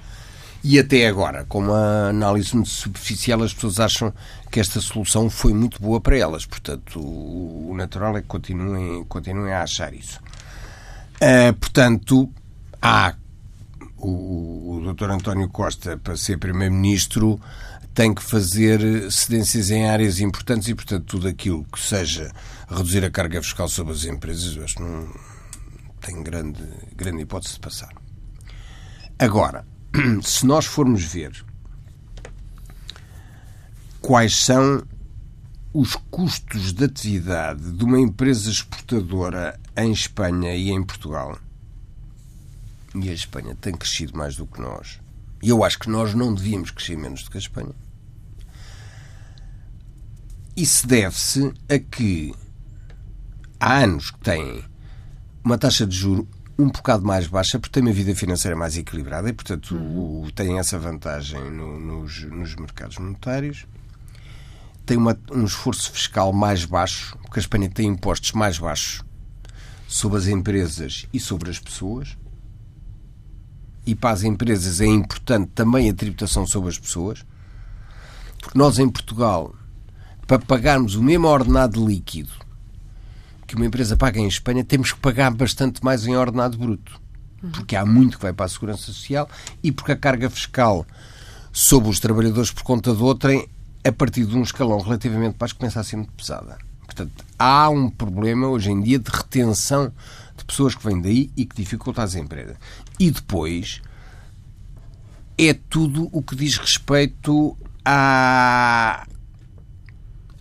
E 0.63 0.77
até 0.77 1.07
agora, 1.07 1.45
com 1.45 1.59
uma 1.59 2.09
análise 2.09 2.53
muito 2.53 2.69
superficial, 2.69 3.41
as 3.43 3.53
pessoas 3.53 3.79
acham 3.79 4.13
que 4.51 4.59
esta 4.59 4.81
solução 4.81 5.29
foi 5.29 5.53
muito 5.53 5.81
boa 5.81 6.01
para 6.01 6.17
elas. 6.17 6.45
Portanto, 6.45 6.99
o 6.99 7.73
natural 7.75 8.17
é 8.17 8.21
que 8.21 8.27
continuem, 8.27 9.03
continuem 9.05 9.53
a 9.53 9.63
achar 9.63 9.93
isso. 9.93 10.19
Uh, 11.15 11.53
portanto, 11.53 12.29
há 12.81 13.15
o, 13.97 14.81
o 14.81 14.93
Dr. 14.93 15.11
António 15.11 15.47
Costa, 15.49 15.97
para 15.97 16.17
ser 16.17 16.37
Primeiro-Ministro, 16.37 17.39
tem 17.93 18.13
que 18.13 18.23
fazer 18.23 19.11
cedências 19.11 19.71
em 19.71 19.89
áreas 19.89 20.19
importantes 20.19 20.67
e, 20.67 20.75
portanto, 20.75 21.05
tudo 21.05 21.27
aquilo 21.27 21.65
que 21.65 21.79
seja 21.79 22.31
reduzir 22.69 23.03
a 23.03 23.09
carga 23.09 23.41
fiscal 23.41 23.67
sobre 23.67 23.93
as 23.93 24.05
empresas, 24.05 24.55
eu 24.55 24.63
acho 24.63 24.75
que 24.75 24.83
não 24.83 25.07
tem 26.01 26.21
grande, 26.21 26.63
grande 26.95 27.23
hipótese 27.23 27.55
de 27.55 27.59
passar. 27.59 27.93
Agora, 29.17 29.65
se 30.23 30.45
nós 30.45 30.65
formos 30.65 31.03
ver 31.03 31.43
quais 34.01 34.35
são 34.35 34.83
os 35.73 35.95
custos 36.09 36.73
de 36.73 36.85
atividade 36.85 37.71
de 37.71 37.83
uma 37.83 37.99
empresa 37.99 38.49
exportadora 38.49 39.59
em 39.77 39.91
Espanha 39.91 40.55
e 40.55 40.71
em 40.71 40.83
Portugal, 40.83 41.37
e 42.95 43.09
a 43.09 43.13
Espanha 43.13 43.55
tem 43.55 43.73
crescido 43.73 44.17
mais 44.17 44.35
do 44.35 44.47
que 44.47 44.59
nós, 44.59 44.99
e 45.41 45.49
eu 45.49 45.63
acho 45.63 45.79
que 45.79 45.89
nós 45.89 46.13
não 46.13 46.33
devíamos 46.33 46.71
crescer 46.71 46.97
menos 46.97 47.23
do 47.23 47.31
que 47.31 47.37
a 47.37 47.41
Espanha. 47.41 47.73
Isso 50.55 50.85
deve-se 50.87 51.53
a 51.69 51.79
que 51.79 52.33
há 53.59 53.77
anos 53.83 54.11
que 54.11 54.19
têm 54.19 54.63
uma 55.43 55.57
taxa 55.57 55.85
de 55.85 55.95
juro 55.95 56.27
um 56.59 56.67
bocado 56.67 57.05
mais 57.05 57.25
baixa 57.25 57.57
porque 57.57 57.71
tem 57.71 57.81
uma 57.81 57.93
vida 57.93 58.13
financeira 58.13 58.53
mais 58.53 58.75
equilibrada 58.75 59.29
e, 59.29 59.33
portanto, 59.33 59.77
tem 60.35 60.59
essa 60.59 60.77
vantagem 60.77 61.49
no, 61.49 61.79
nos, 61.79 62.23
nos 62.23 62.53
mercados 62.55 62.97
monetários. 62.97 63.65
Tem 64.85 64.97
uma, 64.97 65.17
um 65.31 65.45
esforço 65.45 65.89
fiscal 65.89 66.33
mais 66.33 66.65
baixo, 66.65 67.17
porque 67.21 67.39
a 67.39 67.43
Espanha 67.43 67.69
tem 67.69 67.87
impostos 67.87 68.33
mais 68.33 68.59
baixos 68.59 69.05
sobre 69.87 70.17
as 70.17 70.27
empresas 70.27 71.05
e 71.13 71.19
sobre 71.19 71.49
as 71.49 71.59
pessoas. 71.59 72.17
E 73.85 73.95
para 73.95 74.11
as 74.11 74.23
empresas 74.23 74.81
é 74.81 74.85
importante 74.85 75.51
também 75.55 75.89
a 75.89 75.93
tributação 75.93 76.45
sobre 76.45 76.69
as 76.69 76.77
pessoas, 76.77 77.25
porque 78.37 78.59
nós 78.59 78.79
em 78.79 78.89
Portugal, 78.89 79.55
para 80.27 80.39
pagarmos 80.39 80.95
o 80.95 81.01
mesmo 81.01 81.25
ordenado 81.25 81.87
líquido 81.87 82.48
que 83.49 83.55
uma 83.55 83.65
empresa 83.65 83.97
paga 83.97 84.19
em 84.19 84.27
Espanha, 84.27 84.63
temos 84.63 84.93
que 84.93 84.99
pagar 84.99 85.31
bastante 85.31 85.83
mais 85.83 86.05
em 86.05 86.15
ordenado 86.15 86.55
bruto. 86.55 87.01
Porque 87.51 87.75
há 87.75 87.83
muito 87.83 88.17
que 88.17 88.23
vai 88.23 88.31
para 88.31 88.45
a 88.45 88.49
Segurança 88.49 88.83
Social 88.83 89.27
e 89.63 89.71
porque 89.71 89.91
a 89.91 89.97
carga 89.97 90.29
fiscal 90.29 90.85
sobre 91.51 91.89
os 91.89 91.99
trabalhadores 91.99 92.51
por 92.51 92.61
conta 92.61 92.93
de 92.93 93.01
outrem, 93.01 93.49
a 93.83 93.91
partir 93.91 94.25
de 94.25 94.37
um 94.37 94.43
escalão 94.43 94.79
relativamente 94.79 95.35
baixo, 95.35 95.55
começa 95.55 95.79
a 95.79 95.83
ser 95.83 95.95
muito 95.95 96.11
pesada. 96.11 96.59
Portanto, 96.85 97.25
há 97.39 97.69
um 97.69 97.89
problema 97.89 98.47
hoje 98.47 98.69
em 98.69 98.79
dia 98.81 98.99
de 98.99 99.09
retenção 99.09 99.91
de 100.37 100.45
pessoas 100.45 100.75
que 100.75 100.85
vêm 100.85 101.01
daí 101.01 101.31
e 101.35 101.43
que 101.43 101.55
dificulta 101.55 102.03
as 102.03 102.13
empresas. 102.13 102.55
E 102.99 103.09
depois 103.09 103.81
é 105.39 105.55
tudo 105.55 106.07
o 106.11 106.21
que 106.21 106.35
diz 106.35 106.57
respeito 106.57 107.57
à, 107.83 109.07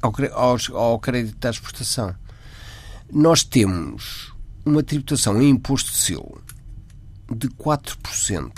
ao, 0.02 0.12
ao, 0.32 0.58
ao 0.76 0.98
crédito 0.98 1.38
da 1.38 1.48
exportação 1.48 2.14
nós 3.12 3.42
temos 3.42 4.32
uma 4.64 4.82
tributação 4.82 5.40
em 5.40 5.50
imposto 5.50 5.90
de 5.92 5.98
selo 5.98 6.42
de 7.34 7.48
4% 7.48 8.52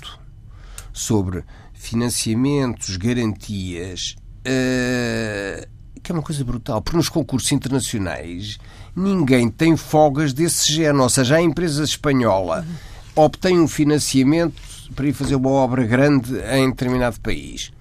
sobre 0.92 1.44
financiamentos, 1.72 2.96
garantias, 2.96 4.16
uh, 4.40 5.66
que 6.02 6.12
é 6.12 6.14
uma 6.14 6.22
coisa 6.22 6.44
brutal, 6.44 6.82
porque 6.82 6.96
nos 6.96 7.08
concursos 7.08 7.50
internacionais 7.52 8.58
ninguém 8.94 9.48
tem 9.50 9.76
folgas 9.76 10.32
desse 10.32 10.72
género, 10.72 11.02
ou 11.02 11.08
seja, 11.08 11.36
a 11.36 11.42
empresa 11.42 11.84
espanhola 11.84 12.66
obtém 13.14 13.58
um 13.58 13.68
financiamento 13.68 14.60
para 14.94 15.06
ir 15.06 15.12
fazer 15.12 15.36
uma 15.36 15.50
obra 15.50 15.84
grande 15.84 16.34
em 16.52 16.70
determinado 16.70 17.20
país, 17.20 17.72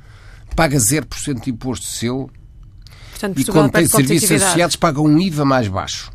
paga 0.56 0.78
0% 0.78 1.44
de 1.44 1.50
imposto 1.50 1.86
de 1.86 1.92
selo 1.92 2.32
Portanto, 3.12 3.42
e 3.42 3.46
quando 3.46 3.72
tem 3.72 3.86
serviços 3.86 4.32
associados 4.32 4.76
paga 4.78 5.02
um 5.02 5.20
IVA 5.20 5.44
mais 5.44 5.68
baixo. 5.68 6.10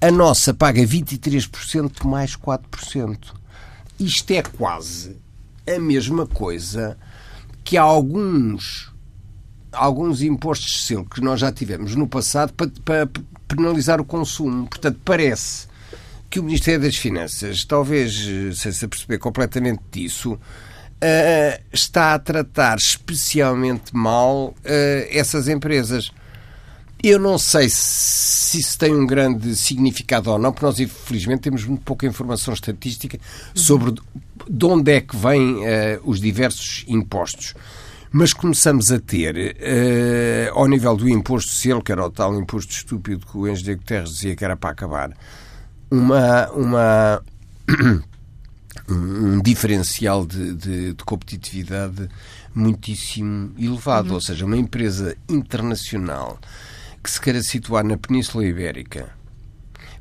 A 0.00 0.10
nossa 0.10 0.52
paga 0.52 0.82
23% 0.82 2.04
mais 2.04 2.36
4%. 2.36 3.18
Isto 3.98 4.30
é 4.32 4.42
quase 4.42 5.16
a 5.66 5.78
mesma 5.78 6.26
coisa 6.26 6.98
que 7.64 7.76
há 7.76 7.82
alguns 7.82 8.94
alguns 9.72 10.22
impostos 10.22 10.72
de 10.72 10.78
selo 10.78 11.04
que 11.04 11.20
nós 11.20 11.40
já 11.40 11.52
tivemos 11.52 11.94
no 11.94 12.08
passado 12.08 12.52
para, 12.54 12.70
para 12.84 13.08
penalizar 13.46 14.00
o 14.00 14.04
consumo. 14.04 14.66
Portanto, 14.66 14.98
parece 15.04 15.66
que 16.30 16.40
o 16.40 16.42
Ministério 16.42 16.80
das 16.80 16.96
Finanças, 16.96 17.64
talvez 17.64 18.26
sem 18.54 18.72
se 18.72 18.84
aperceber 18.84 19.18
completamente 19.18 19.82
disso, 19.90 20.32
uh, 20.34 21.62
está 21.72 22.14
a 22.14 22.18
tratar 22.18 22.78
especialmente 22.78 23.94
mal 23.94 24.48
uh, 24.48 24.54
essas 25.10 25.48
empresas. 25.48 26.10
Eu 27.08 27.20
não 27.20 27.38
sei 27.38 27.68
se 27.70 28.58
isso 28.58 28.76
tem 28.76 28.92
um 28.92 29.06
grande 29.06 29.54
significado 29.54 30.28
ou 30.28 30.40
não, 30.40 30.50
porque 30.50 30.66
nós, 30.66 30.80
infelizmente, 30.80 31.42
temos 31.42 31.64
muito 31.64 31.82
pouca 31.82 32.04
informação 32.04 32.52
estatística 32.52 33.16
sobre 33.54 33.94
de 34.50 34.66
onde 34.66 34.90
é 34.90 35.00
que 35.00 35.16
vêm 35.16 35.54
uh, 35.54 36.00
os 36.04 36.20
diversos 36.20 36.84
impostos. 36.88 37.54
Mas 38.10 38.32
começamos 38.32 38.90
a 38.90 38.98
ter, 38.98 39.36
uh, 39.36 40.58
ao 40.58 40.66
nível 40.66 40.96
do 40.96 41.08
imposto 41.08 41.52
selo, 41.52 41.80
que 41.80 41.92
era 41.92 42.04
o 42.04 42.10
tal 42.10 42.34
imposto 42.34 42.72
estúpido 42.72 43.24
que 43.24 43.38
o 43.38 43.46
engenheiro 43.46 43.78
Guterres 43.78 44.10
dizia 44.10 44.34
que 44.34 44.44
era 44.44 44.56
para 44.56 44.70
acabar, 44.70 45.16
uma, 45.88 46.50
uma 46.50 47.22
um 48.90 49.40
diferencial 49.42 50.26
de, 50.26 50.54
de, 50.54 50.92
de, 50.92 51.04
competitividade 51.04 52.08
muitíssimo 52.52 53.52
elevado. 53.56 54.08
Uhum. 54.08 54.14
Ou 54.14 54.20
seja, 54.20 54.44
uma 54.44 54.56
empresa 54.56 55.16
internacional 55.28 56.40
que 57.06 57.12
se 57.12 57.20
queira 57.20 57.40
situar 57.40 57.84
na 57.84 57.96
Península 57.96 58.44
Ibérica 58.44 59.14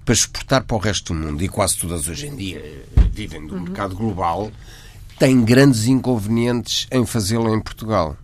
para 0.03 0.13
exportar 0.15 0.63
para 0.63 0.75
o 0.75 0.79
resto 0.79 1.13
do 1.13 1.19
mundo, 1.19 1.43
e 1.43 1.47
quase 1.47 1.77
todas 1.77 2.07
hoje 2.07 2.25
em 2.25 2.35
dia 2.35 2.83
vivem 3.11 3.45
do 3.45 3.53
uhum. 3.53 3.61
mercado 3.61 3.95
global, 3.95 4.51
tem 5.19 5.45
grandes 5.45 5.85
inconvenientes 5.85 6.87
em 6.91 7.05
fazê-lo 7.05 7.53
em 7.53 7.61
Portugal. 7.61 8.17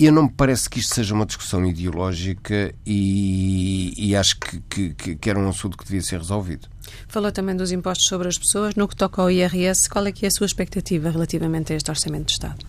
Eu 0.00 0.10
não 0.10 0.24
me 0.24 0.30
parece 0.30 0.68
que 0.68 0.80
isto 0.80 0.96
seja 0.96 1.14
uma 1.14 1.26
discussão 1.26 1.64
ideológica 1.64 2.74
e, 2.84 3.94
e 3.96 4.16
acho 4.16 4.36
que, 4.36 4.90
que, 4.90 5.14
que, 5.14 5.30
era 5.30 5.38
um 5.38 5.48
assunto 5.48 5.78
que 5.78 5.84
devia 5.84 6.02
ser 6.02 6.18
resolvido. 6.18 6.66
Falou 7.06 7.30
também 7.30 7.54
dos 7.54 7.70
impostos 7.70 8.08
sobre 8.08 8.26
as 8.26 8.36
pessoas. 8.36 8.74
No 8.74 8.88
que 8.88 8.96
toca 8.96 9.22
ao 9.22 9.30
IRS, 9.30 9.88
qual 9.88 10.04
é 10.06 10.12
que 10.12 10.24
é 10.24 10.28
a 10.28 10.32
sua 10.32 10.46
expectativa 10.46 11.08
relativamente 11.08 11.72
a 11.72 11.76
este 11.76 11.88
Orçamento 11.88 12.26
de 12.26 12.32
Estado? 12.32 12.64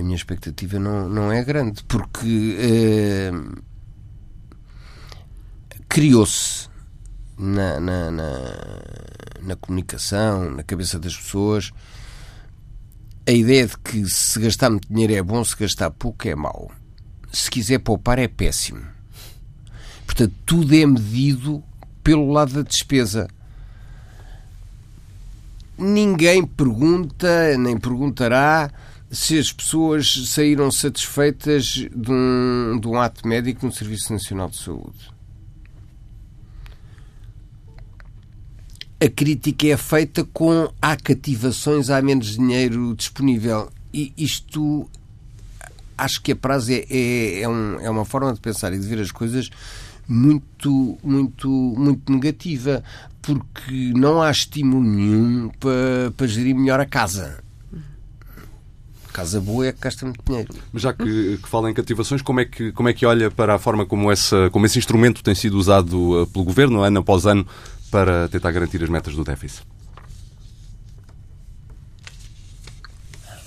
A 0.00 0.02
minha 0.02 0.16
expectativa 0.16 0.78
não, 0.78 1.08
não 1.08 1.32
é 1.32 1.42
grande, 1.44 1.84
porque 1.84 2.56
eh, 2.58 3.32
criou-se 5.88 6.68
na, 7.38 7.78
na, 7.78 8.10
na, 8.10 8.30
na, 9.42 9.56
comunicação, 9.56 10.50
na 10.50 10.62
cabeça 10.64 10.98
das 10.98 11.16
pessoas, 11.16 11.72
a 13.26 13.30
ideia 13.30 13.66
de 13.66 13.78
que 13.78 14.04
se 14.08 14.40
gastar 14.40 14.70
muito 14.70 14.88
dinheiro 14.88 15.14
é 15.14 15.22
bom, 15.22 15.44
se 15.44 15.56
gastar 15.56 15.90
pouco 15.90 16.26
é 16.26 16.34
mau. 16.34 16.70
Se 17.32 17.50
quiser 17.50 17.78
poupar 17.78 18.18
é 18.18 18.28
péssimo. 18.28 18.84
Portanto, 20.04 20.34
tudo 20.44 20.74
é 20.74 20.84
medido 20.86 21.62
pelo 22.02 22.30
lado 22.30 22.54
da 22.54 22.62
despesa. 22.62 23.28
Ninguém 25.78 26.44
pergunta, 26.46 27.56
nem 27.58 27.78
perguntará 27.78 28.70
se 29.14 29.38
as 29.38 29.52
pessoas 29.52 30.28
saíram 30.28 30.70
satisfeitas 30.72 31.64
de 31.64 32.10
um, 32.10 32.78
de 32.80 32.88
um 32.88 32.98
ato 33.00 33.26
médico 33.26 33.64
no 33.64 33.72
Serviço 33.72 34.12
Nacional 34.12 34.48
de 34.50 34.56
Saúde. 34.56 35.14
A 39.00 39.08
crítica 39.08 39.68
é 39.68 39.76
feita 39.76 40.24
com 40.24 40.68
há 40.82 40.96
cativações, 40.96 41.90
há 41.90 42.02
menos 42.02 42.34
dinheiro 42.34 42.94
disponível. 42.96 43.70
E 43.92 44.12
isto 44.16 44.90
acho 45.96 46.20
que 46.20 46.32
a 46.32 46.36
prazo 46.36 46.72
é, 46.72 46.84
é, 46.90 47.42
é, 47.42 47.48
um, 47.48 47.80
é 47.80 47.88
uma 47.88 48.04
forma 48.04 48.32
de 48.32 48.40
pensar 48.40 48.72
e 48.72 48.78
de 48.80 48.86
ver 48.86 48.98
as 48.98 49.12
coisas 49.12 49.48
muito, 50.08 50.98
muito, 51.04 51.48
muito 51.48 52.10
negativa, 52.10 52.82
porque 53.22 53.92
não 53.94 54.20
há 54.20 54.30
estímulo 54.30 54.82
nenhum 54.82 55.50
para, 55.60 56.12
para 56.16 56.26
gerir 56.26 56.56
melhor 56.56 56.80
a 56.80 56.86
casa. 56.86 57.43
Casa 59.14 59.40
boa 59.40 59.64
é 59.64 59.72
que 59.72 59.78
gasta 59.80 60.04
muito 60.04 60.20
dinheiro. 60.26 60.52
Mas 60.72 60.82
já 60.82 60.92
que, 60.92 61.38
que 61.40 61.48
fala 61.48 61.70
em 61.70 61.72
cativações, 61.72 62.20
como 62.20 62.40
é, 62.40 62.44
que, 62.44 62.72
como 62.72 62.88
é 62.88 62.92
que 62.92 63.06
olha 63.06 63.30
para 63.30 63.54
a 63.54 63.58
forma 63.60 63.86
como, 63.86 64.10
essa, 64.10 64.50
como 64.50 64.66
esse 64.66 64.76
instrumento 64.76 65.22
tem 65.22 65.36
sido 65.36 65.56
usado 65.56 66.22
uh, 66.22 66.26
pelo 66.26 66.44
Governo, 66.44 66.82
ano 66.82 66.98
após 66.98 67.24
ano, 67.24 67.46
para 67.92 68.28
tentar 68.28 68.50
garantir 68.50 68.82
as 68.82 68.88
metas 68.88 69.14
do 69.14 69.22
déficit? 69.22 69.62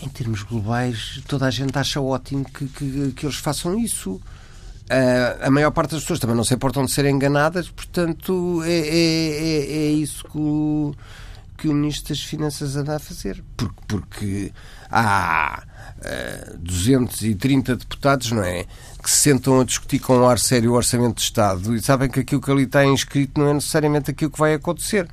Em 0.01 0.07
termos 0.07 0.41
globais, 0.43 1.21
toda 1.27 1.45
a 1.45 1.51
gente 1.51 1.77
acha 1.77 1.99
ótimo 1.99 2.45
que, 2.45 2.65
que, 2.67 3.11
que 3.11 3.25
eles 3.25 3.35
façam 3.35 3.77
isso. 3.77 4.11
Uh, 4.13 4.21
a 5.41 5.51
maior 5.51 5.71
parte 5.71 5.91
das 5.91 5.99
pessoas 5.99 6.21
também 6.21 6.37
não 6.37 6.45
se 6.45 6.53
importam 6.53 6.85
de 6.85 6.93
serem 6.93 7.13
enganadas, 7.13 7.69
portanto, 7.69 8.63
é, 8.63 8.71
é, 8.71 8.79
é, 8.79 9.87
é 9.89 9.91
isso 9.91 10.23
que 10.23 10.37
o, 10.37 10.95
que 11.57 11.67
o 11.67 11.73
Ministro 11.73 12.07
das 12.07 12.23
Finanças 12.23 12.77
anda 12.77 12.95
a 12.95 12.99
fazer. 12.99 13.43
Porque, 13.57 13.81
porque 13.85 14.53
há 14.89 15.63
uh, 15.97 16.57
230 16.57 17.75
deputados, 17.75 18.31
não 18.31 18.43
é? 18.43 18.65
Que 19.01 19.09
se 19.09 19.17
sentam 19.17 19.59
a 19.59 19.63
discutir 19.63 19.99
com 19.99 20.17
um 20.17 20.27
ar 20.27 20.39
sério 20.39 20.71
o 20.71 20.75
orçamento 20.75 21.15
de 21.15 21.21
Estado 21.21 21.75
e 21.75 21.81
sabem 21.81 22.09
que 22.09 22.19
aquilo 22.19 22.41
que 22.41 22.51
ali 22.51 22.63
está 22.63 22.85
inscrito 22.85 23.39
não 23.39 23.49
é 23.49 23.53
necessariamente 23.53 24.11
aquilo 24.11 24.31
que 24.31 24.39
vai 24.39 24.53
acontecer. 24.53 25.07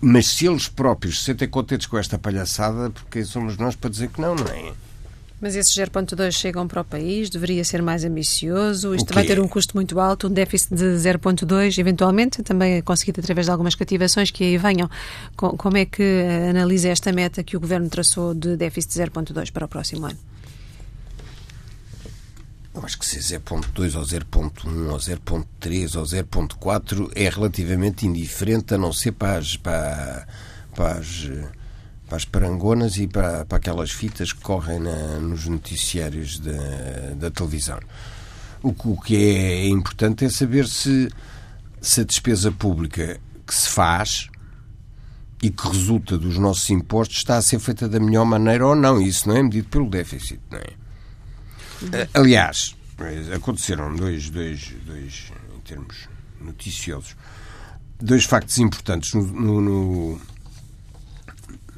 Mas 0.00 0.26
se 0.26 0.46
eles 0.46 0.68
próprios 0.68 1.20
se 1.20 1.26
sentem 1.26 1.48
contentes 1.48 1.86
com 1.86 1.96
esta 1.96 2.18
palhaçada, 2.18 2.90
porque 2.90 3.24
somos 3.24 3.56
nós 3.56 3.76
para 3.76 3.90
dizer 3.90 4.08
que 4.08 4.20
não, 4.20 4.34
não 4.34 4.46
é? 4.48 4.72
Mas 5.42 5.56
esses 5.56 5.74
0,2 5.74 6.30
chegam 6.30 6.68
para 6.68 6.82
o 6.82 6.84
país? 6.84 7.28
Deveria 7.28 7.64
ser 7.64 7.82
mais 7.82 8.04
ambicioso? 8.04 8.94
Isto 8.94 9.12
vai 9.12 9.26
ter 9.26 9.40
um 9.40 9.48
custo 9.48 9.74
muito 9.74 9.98
alto, 9.98 10.28
um 10.28 10.30
déficit 10.30 10.72
de 10.72 10.84
0,2, 10.84 11.78
eventualmente, 11.78 12.44
também 12.44 12.80
conseguido 12.80 13.20
através 13.20 13.46
de 13.46 13.50
algumas 13.50 13.74
cativações 13.74 14.30
que 14.30 14.44
aí 14.44 14.56
venham. 14.56 14.88
Como 15.34 15.76
é 15.76 15.84
que 15.84 16.00
eh, 16.00 16.50
analisa 16.50 16.90
esta 16.90 17.10
meta 17.10 17.42
que 17.42 17.56
o 17.56 17.60
Governo 17.60 17.90
traçou 17.90 18.32
de 18.34 18.56
déficit 18.56 18.92
de 18.92 19.10
0,2 19.10 19.50
para 19.50 19.64
o 19.64 19.68
próximo 19.68 20.06
ano? 20.06 20.18
Eu 22.72 22.84
acho 22.84 22.96
que 22.96 23.04
se 23.04 23.18
0.2 23.18 23.96
ou 23.96 24.04
0.1 24.04 24.92
ou 24.92 24.96
0.3 24.96 25.98
ou 25.98 26.04
0.4 26.04 27.10
é 27.16 27.28
relativamente 27.28 28.06
indiferente, 28.06 28.74
a 28.74 28.78
não 28.78 28.92
ser 28.92 29.10
para 29.10 29.38
as, 29.38 29.56
para, 29.56 30.24
para 30.72 30.98
as 30.98 31.28
para 32.12 32.16
as 32.18 32.24
parangonas 32.26 32.98
e 32.98 33.08
para, 33.08 33.46
para 33.46 33.56
aquelas 33.56 33.90
fitas 33.90 34.34
que 34.34 34.40
correm 34.42 34.78
na, 34.78 35.18
nos 35.18 35.46
noticiários 35.46 36.38
da, 36.38 37.14
da 37.16 37.30
televisão. 37.30 37.80
O, 38.62 38.68
o 38.68 39.00
que 39.00 39.16
é 39.16 39.66
importante 39.68 40.26
é 40.26 40.28
saber 40.28 40.68
se, 40.68 41.08
se 41.80 42.02
a 42.02 42.04
despesa 42.04 42.52
pública 42.52 43.18
que 43.46 43.54
se 43.54 43.66
faz 43.66 44.28
e 45.42 45.48
que 45.48 45.66
resulta 45.66 46.18
dos 46.18 46.36
nossos 46.36 46.68
impostos 46.68 47.16
está 47.16 47.38
a 47.38 47.42
ser 47.42 47.58
feita 47.58 47.88
da 47.88 47.98
melhor 47.98 48.26
maneira 48.26 48.66
ou 48.66 48.76
não. 48.76 49.00
Isso 49.00 49.26
não 49.26 49.36
é 49.36 49.42
medido 49.42 49.68
pelo 49.68 49.88
déficit, 49.88 50.38
não 50.50 50.58
é? 50.58 50.70
Uhum. 51.80 52.08
Aliás, 52.12 52.76
aconteceram 53.34 53.96
dois, 53.96 54.28
dois, 54.28 54.74
dois, 54.84 55.32
em 55.56 55.60
termos 55.60 56.08
noticiosos, 56.38 57.16
dois 57.98 58.26
factos 58.26 58.58
importantes 58.58 59.14
no, 59.14 59.22
no, 59.22 59.60
no 59.62 60.20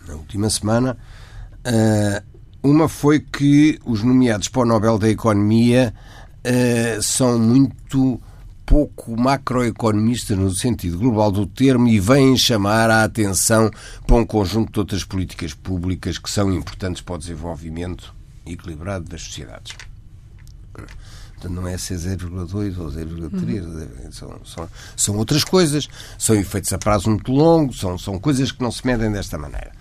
na 0.07 0.15
última 0.15 0.49
semana. 0.51 0.97
Uh, 1.67 2.35
uma 2.63 2.89
foi 2.89 3.21
que 3.21 3.79
os 3.85 4.03
nomeados 4.03 4.49
para 4.49 4.63
o 4.63 4.65
Nobel 4.65 4.99
da 4.99 5.09
Economia 5.09 5.95
uh, 6.41 7.03
são 7.03 7.39
muito 7.39 8.21
pouco 8.65 9.15
macroeconomistas 9.17 10.39
no 10.39 10.51
sentido 10.51 10.99
global 10.99 11.31
do 11.31 11.47
termo 11.47 11.87
e 11.87 12.01
vêm 12.01 12.37
chamar 12.37 12.91
a 12.91 13.05
atenção 13.05 13.71
para 14.07 14.17
um 14.17 14.25
conjunto 14.25 14.73
de 14.73 14.79
outras 14.79 15.05
políticas 15.05 15.53
públicas 15.53 16.17
que 16.19 16.31
são 16.31 16.53
importantes 16.53 17.03
para 17.03 17.17
o 17.17 17.19
desenvolvimento 17.19 18.15
equilibrado 18.47 19.05
das 19.09 19.23
sociedades. 19.23 19.77
Portanto, 20.73 21.51
não 21.51 21.69
é 21.69 21.77
ser 21.77 21.97
0,2 21.97 22.79
ou 22.79 22.89
0,3, 22.89 23.63
uhum. 23.63 24.13
são, 24.13 24.41
são, 24.45 24.69
são 24.97 25.17
outras 25.17 25.45
coisas, 25.45 25.89
são 26.19 26.35
efeitos 26.35 26.73
a 26.73 26.79
prazo 26.79 27.11
muito 27.11 27.31
longo, 27.33 27.73
são, 27.75 27.99
são 27.99 28.19
coisas 28.19 28.51
que 28.51 28.63
não 28.63 28.71
se 28.71 28.87
medem 28.87 29.13
desta 29.13 29.37
maneira. 29.37 29.73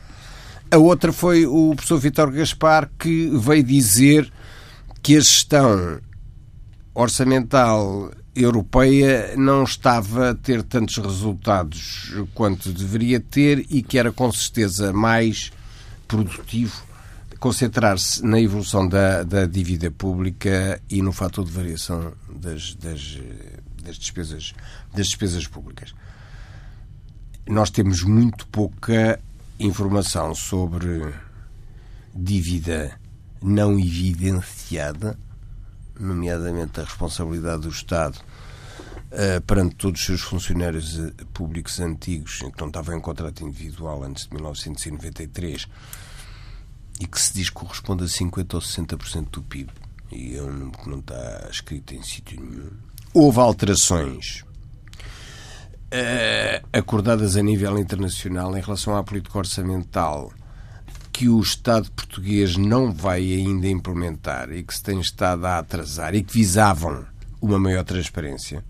A 0.72 0.78
outra 0.78 1.14
foi 1.14 1.46
o 1.46 1.74
professor 1.76 2.00
Vítor 2.00 2.32
Gaspar, 2.32 2.90
que 2.98 3.30
veio 3.38 3.64
dizer 3.64 4.32
que 5.02 5.16
a 5.18 5.20
gestão 5.20 6.00
orçamental 6.96 8.12
europeia 8.36 9.36
não 9.38 9.64
estava 9.64 10.32
a 10.32 10.36
ter 10.36 10.64
tantos 10.64 10.98
resultados 10.98 12.14
quanto 12.34 12.72
deveria 12.72 13.20
ter 13.20 13.66
e 13.70 13.84
que 13.84 14.00
era 14.00 14.12
com 14.12 14.32
certeza 14.32 14.92
mais 14.92 15.52
produtivo 16.08 16.84
concentrar-se 17.44 18.26
na 18.26 18.40
evolução 18.40 18.88
da, 18.88 19.22
da 19.22 19.46
dívida 19.46 19.92
pública 19.92 20.82
e 20.90 21.02
no 21.02 21.12
fator 21.12 21.44
de 21.44 21.52
variação 21.52 22.14
das, 22.34 22.74
das, 22.76 23.20
das, 23.84 23.98
despesas, 23.98 24.54
das 24.96 25.08
despesas 25.08 25.46
públicas. 25.46 25.94
Nós 27.46 27.70
temos 27.70 28.02
muito 28.02 28.48
pouca 28.48 29.20
informação 29.60 30.34
sobre 30.34 31.14
dívida 32.14 33.00
não 33.42 33.80
evidenciada, 33.80 35.18
nomeadamente 36.00 36.80
a 36.80 36.84
responsabilidade 36.84 37.64
do 37.64 37.70
Estado 37.70 38.18
uh, 39.12 39.42
perante 39.42 39.76
todos 39.76 40.00
os 40.00 40.06
seus 40.06 40.22
funcionários 40.22 40.98
uh, 40.98 41.14
públicos 41.34 41.80
antigos, 41.80 42.40
que 42.40 42.60
não 42.60 42.68
estavam 42.68 42.98
em 42.98 43.02
contrato 43.02 43.44
individual 43.44 44.04
antes 44.04 44.28
de 44.28 44.34
1993, 44.34 45.68
e 47.00 47.08
que 47.08 47.20
se 47.20 47.34
diz 47.34 47.50
que 47.50 47.56
corresponde 47.56 48.04
a 48.04 48.08
50% 48.08 48.54
ou 48.54 48.62
60% 48.62 49.30
do 49.30 49.44
PIB, 49.44 49.72
e 50.12 50.36
é 50.36 50.42
um 50.42 50.52
número 50.52 50.78
que 50.78 50.90
não 50.90 51.00
está 51.00 51.48
escrito 51.50 51.94
em 51.94 52.02
sítio 52.02 52.40
nenhum. 52.40 52.72
Houve 53.14 53.40
alterações 53.40 54.46
acordadas 56.72 57.36
a 57.36 57.44
nível 57.44 57.78
internacional 57.78 58.56
em 58.58 58.62
relação 58.62 58.96
à 58.96 59.04
política 59.04 59.38
orçamental 59.38 60.32
que 61.14 61.30
o 61.30 61.40
Estado 61.40 61.92
português 61.92 62.58
não 62.58 62.92
vai 62.92 63.22
ainda 63.22 63.68
implementar 63.68 64.52
e 64.52 64.64
que 64.64 64.74
se 64.74 64.82
tem 64.82 65.00
estado 65.00 65.46
a 65.46 65.60
atrasar 65.60 66.16
e 66.16 66.24
que 66.24 66.34
visavam 66.34 67.06
uma 67.40 67.60
maior 67.60 67.84
transparência. 67.84 68.66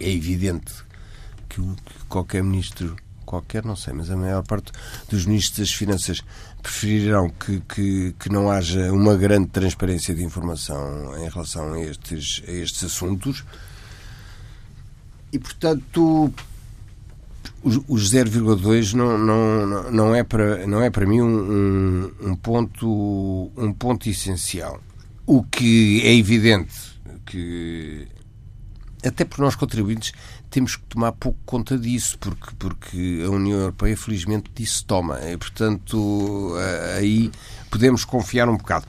É 0.00 0.08
evidente 0.08 0.72
que, 1.48 1.60
qualquer 2.08 2.44
ministro, 2.44 2.94
qualquer, 3.26 3.64
não 3.64 3.74
sei, 3.74 3.92
mas 3.94 4.10
a 4.10 4.16
maior 4.16 4.44
parte 4.44 4.70
dos 5.08 5.26
ministros 5.26 5.58
das 5.58 5.74
Finanças 5.74 6.20
preferirão 6.62 7.28
que, 7.30 7.60
que, 7.60 8.14
que 8.16 8.28
não 8.28 8.48
haja 8.48 8.92
uma 8.92 9.16
grande 9.16 9.48
transparência 9.48 10.14
de 10.14 10.22
informação 10.22 11.18
em 11.18 11.28
relação 11.28 11.72
a 11.72 11.80
estes, 11.80 12.42
a 12.46 12.52
estes 12.52 12.84
assuntos. 12.84 13.44
E, 15.32 15.38
portanto, 15.38 16.32
os 17.64 18.12
0,2 18.12 18.92
não, 18.94 19.16
não, 19.16 19.90
não, 19.90 20.14
é 20.14 20.24
para, 20.24 20.66
não 20.66 20.82
é 20.82 20.90
para 20.90 21.06
mim 21.06 21.20
um, 21.20 22.12
um, 22.20 22.34
ponto, 22.34 23.52
um 23.56 23.72
ponto 23.72 24.08
essencial. 24.08 24.80
O 25.24 25.44
que 25.44 26.02
é 26.04 26.14
evidente 26.14 26.74
que, 27.24 28.08
até 29.04 29.24
por 29.24 29.38
nós 29.40 29.54
contribuintes, 29.54 30.12
temos 30.50 30.76
que 30.76 30.82
tomar 30.84 31.12
pouco 31.12 31.38
conta 31.46 31.78
disso, 31.78 32.18
porque, 32.18 32.50
porque 32.58 33.22
a 33.24 33.30
União 33.30 33.58
Europeia, 33.58 33.96
felizmente, 33.96 34.50
disso 34.54 34.84
toma. 34.84 35.18
E, 35.20 35.36
portanto, 35.36 36.54
aí 36.96 37.30
podemos 37.70 38.04
confiar 38.04 38.48
um 38.48 38.56
bocado. 38.56 38.86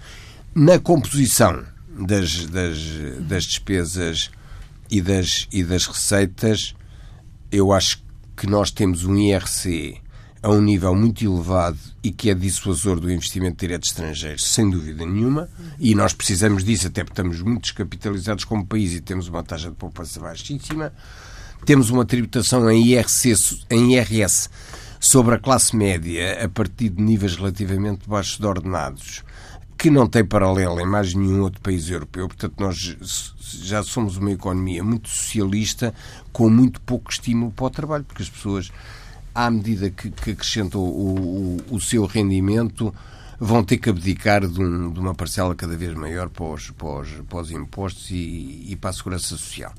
Na 0.56 0.80
composição 0.80 1.64
das, 1.88 2.48
das, 2.48 2.78
das 3.22 3.44
despesas 3.46 4.32
e 4.90 5.00
das, 5.00 5.48
e 5.52 5.64
das 5.64 5.86
receitas, 5.86 6.76
eu 7.52 7.72
acho 7.72 8.03
que 8.44 8.50
nós 8.50 8.72
temos 8.72 9.06
um 9.06 9.16
IRC 9.16 10.02
a 10.42 10.50
um 10.50 10.60
nível 10.60 10.94
muito 10.94 11.24
elevado 11.24 11.80
e 12.04 12.12
que 12.12 12.30
é 12.30 12.34
dissuasor 12.34 13.00
do 13.00 13.10
investimento 13.10 13.56
direto 13.56 13.86
estrangeiro, 13.86 14.38
sem 14.38 14.70
dúvida 14.70 15.06
nenhuma, 15.06 15.50
e 15.80 15.96
nós 15.96 16.12
precisamos 16.12 16.62
disso, 16.62 16.88
até 16.88 17.06
porque 17.06 17.14
estamos 17.14 17.42
muito 17.42 17.62
descapitalizados 17.62 18.44
como 18.44 18.66
país 18.66 18.92
e 18.92 19.00
temos 19.00 19.30
uma 19.30 19.44
taxa 19.44 19.70
de 19.70 19.78
poupança 19.78 20.20
baixíssima. 20.20 20.92
Temos 21.66 21.90
uma 21.90 22.04
tributação 22.04 22.70
em, 22.70 22.86
IRC, 22.86 23.34
em 23.70 23.94
IRS 23.94 24.50
sobre 25.00 25.36
a 25.36 25.40
classe 25.40 25.74
média 25.74 26.44
a 26.44 26.50
partir 26.50 26.90
de 26.90 27.02
níveis 27.02 27.38
relativamente 27.38 28.10
baixos 28.10 28.38
de 28.38 28.46
ordenados, 28.46 29.24
que 29.84 29.90
não 29.90 30.08
tem 30.08 30.24
paralelo 30.24 30.80
em 30.80 30.86
mais 30.86 31.14
nenhum 31.14 31.42
outro 31.42 31.60
país 31.60 31.90
europeu. 31.90 32.30
Portanto, 32.30 32.54
nós 32.58 32.96
já 33.42 33.84
somos 33.84 34.16
uma 34.16 34.32
economia 34.32 34.82
muito 34.82 35.10
socialista, 35.10 35.94
com 36.32 36.50
muito 36.50 36.80
pouco 36.80 37.12
estímulo 37.12 37.52
para 37.52 37.66
o 37.66 37.70
trabalho, 37.70 38.06
porque 38.06 38.24
as 38.24 38.30
pessoas, 38.30 38.72
à 39.36 39.52
medida 39.52 39.90
que, 39.90 40.10
que 40.10 40.32
acrescentam 40.32 40.80
o, 40.80 41.58
o, 41.70 41.76
o, 41.76 41.82
seu 41.82 42.06
rendimento, 42.06 42.96
vão 43.38 43.62
ter 43.62 43.76
que 43.76 43.90
abdicar 43.90 44.48
de, 44.48 44.58
um, 44.58 44.90
de, 44.90 45.02
uma 45.02 45.14
parcela 45.14 45.54
cada 45.54 45.76
vez 45.76 45.94
maior 45.96 46.30
para 46.30 46.46
os, 46.46 46.70
para 46.70 46.88
os, 47.02 47.10
para 47.28 47.40
os 47.40 47.52
impostos 47.52 48.10
e, 48.10 48.68
e, 48.70 48.78
para 48.80 48.92
a 48.92 48.94
segurança 48.94 49.36
social. 49.36 49.74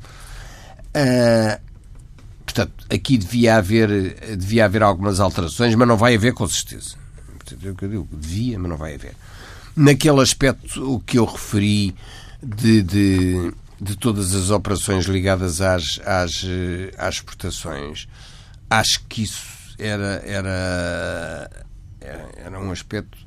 Uh, 0.90 1.58
portanto, 2.44 2.74
aqui 2.90 3.16
devia 3.16 3.56
haver, 3.56 4.36
devia 4.36 4.66
haver 4.66 4.82
algumas 4.82 5.18
alterações, 5.18 5.74
mas 5.74 5.88
não 5.88 5.96
vai 5.96 6.14
haver 6.14 6.34
com 6.34 6.46
certeza. 6.46 6.94
Portanto, 7.38 7.66
é 7.66 7.70
o 7.70 7.74
que 7.74 7.84
eu 7.86 7.88
digo, 7.88 8.08
devia, 8.12 8.58
mas 8.58 8.68
não 8.68 8.76
vai 8.76 8.96
haver. 8.96 9.16
Naquele 9.76 10.20
aspecto 10.20 11.02
que 11.04 11.18
eu 11.18 11.24
referi 11.24 11.94
de, 12.42 12.82
de 12.82 13.52
de 13.80 13.96
todas 13.96 14.34
as 14.34 14.50
operações 14.50 15.04
ligadas 15.04 15.60
às, 15.60 16.00
às, 16.04 16.44
às 16.96 17.14
exportações. 17.16 18.08
Acho 18.70 19.04
que 19.06 19.22
isso 19.22 19.44
era, 19.78 20.22
era, 20.24 21.50
era 22.00 22.60
um 22.60 22.70
aspecto 22.70 23.18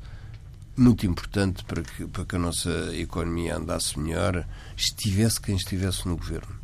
muito 0.76 1.06
importante 1.06 1.64
para 1.64 1.82
que, 1.82 2.06
para 2.06 2.24
que 2.24 2.36
a 2.36 2.38
nossa 2.38 2.70
economia 2.94 3.56
andasse 3.56 3.98
melhor, 3.98 4.46
estivesse 4.76 5.40
quem 5.40 5.56
estivesse 5.56 6.06
no 6.06 6.16
governo. 6.16 6.56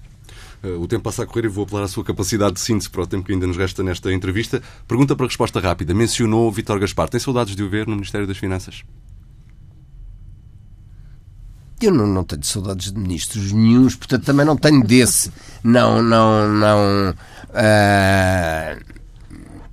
Eh, 0.63 0.69
o 0.69 0.87
tempo 0.87 1.05
passa 1.05 1.25
a 1.25 1.27
correr 1.27 1.45
e 1.47 1.49
vou 1.49 1.65
apelar 1.65 1.85
à 1.85 1.89
sua 1.89 2.05
capacidade 2.05 2.55
de 2.55 2.61
síntese 2.61 2.91
para 2.91 3.03
o 3.03 3.07
tempo 3.07 3.25
que 3.25 3.33
ainda 3.33 3.47
nos 3.47 3.57
resta 3.57 3.83
nesta 3.83 4.13
entrevista. 4.13 4.63
Pergunta 4.87 5.17
para 5.17 5.27
resposta 5.27 5.61
rápida. 5.61 5.95
Mencionou 5.95 6.51
Vítor 6.51 6.79
Gaspar. 6.79 7.09
Tem 7.09 7.21
saudades 7.21 7.57
de 7.57 7.63
o 7.63 7.69
ver 7.69 7.87
no 7.87 7.95
Ministério 7.95 8.27
das 8.27 8.39
Finanças? 8.39 8.85
Eu 11.85 11.93
não, 11.93 12.07
não 12.07 12.25
tenho 12.25 12.43
saudades 12.45 12.93
de 12.93 12.99
ministros 12.99 13.53
nenhums, 13.53 13.95
portanto 13.95 14.25
também 14.25 14.47
não 14.47 14.57
tenho 14.57 14.83
desse. 14.83 15.31
Não, 15.63 16.03
não, 16.03 16.49
não. 16.49 17.11
Uh, 17.51 18.81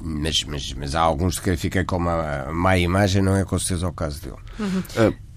mas, 0.04 0.44
mas, 0.44 0.74
mas 0.74 0.96
há 0.96 1.00
alguns 1.00 1.36
de 1.36 1.42
quem 1.42 1.56
fiquei 1.56 1.84
com 1.84 1.98
uma 1.98 2.52
má 2.52 2.78
imagem, 2.78 3.22
não 3.22 3.36
é 3.36 3.46
com 3.46 3.58
certeza 3.58 3.88
o 3.88 3.94
caso 3.94 4.22
dele. 4.22 4.36
Uhum. 4.60 4.80
Uh, 5.10 5.31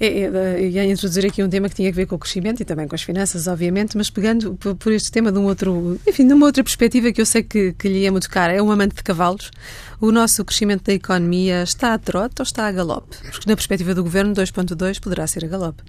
é, 0.00 0.06
é, 0.06 0.68
ia 0.68 0.84
introduzir 0.84 1.26
aqui 1.26 1.42
um 1.42 1.48
tema 1.48 1.68
que 1.68 1.74
tinha 1.74 1.88
a 1.88 1.92
ver 1.92 2.06
com 2.06 2.16
o 2.16 2.18
crescimento 2.18 2.60
e 2.60 2.64
também 2.64 2.88
com 2.88 2.94
as 2.94 3.02
finanças, 3.02 3.46
obviamente, 3.46 3.96
mas 3.96 4.10
pegando 4.10 4.54
por, 4.54 4.92
este 4.92 5.10
tema 5.10 5.30
de 5.30 5.38
um 5.38 5.44
outro, 5.44 6.00
enfim, 6.06 6.26
de 6.26 6.32
uma 6.32 6.46
outra 6.46 6.62
perspectiva 6.62 7.12
que 7.12 7.20
eu 7.20 7.26
sei 7.26 7.42
que, 7.42 7.72
que 7.72 7.88
lhe 7.88 8.06
é 8.06 8.10
muito 8.10 8.28
cara, 8.30 8.52
é 8.52 8.62
um 8.62 8.70
amante 8.70 8.96
de 8.96 9.02
cavalos. 9.02 9.50
O 10.00 10.10
nosso 10.10 10.44
crescimento 10.44 10.84
da 10.84 10.92
economia 10.92 11.62
está 11.62 11.94
a 11.94 11.98
trote 11.98 12.36
ou 12.40 12.44
está 12.44 12.66
a 12.66 12.72
galope? 12.72 13.16
Porque 13.30 13.48
na 13.48 13.56
perspectiva 13.56 13.94
do 13.94 14.02
governo, 14.02 14.34
2.2 14.34 15.00
poderá 15.00 15.26
ser 15.26 15.44
a 15.44 15.48
galope. 15.48 15.82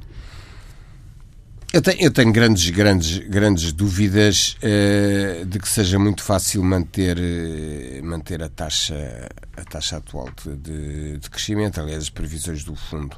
Eu 1.74 1.82
tenho, 1.82 2.02
eu 2.02 2.12
tenho, 2.12 2.32
grandes, 2.32 2.70
grandes, 2.70 3.18
grandes 3.28 3.74
dúvidas 3.74 4.58
uh, 4.64 5.46
de 5.46 5.60
que 5.60 5.68
seja 5.68 6.00
muito 6.00 6.24
fácil 6.24 6.64
manter, 6.64 7.18
uh, 7.18 8.06
manter 8.06 8.42
a, 8.42 8.48
taxa, 8.48 9.28
a 9.56 9.66
taxa 9.66 9.98
atual 9.98 10.30
de, 10.46 11.18
de, 11.18 11.30
crescimento. 11.30 11.82
Aliás, 11.82 12.04
as 12.04 12.10
previsões 12.10 12.64
do 12.64 12.74
fundo 12.74 13.18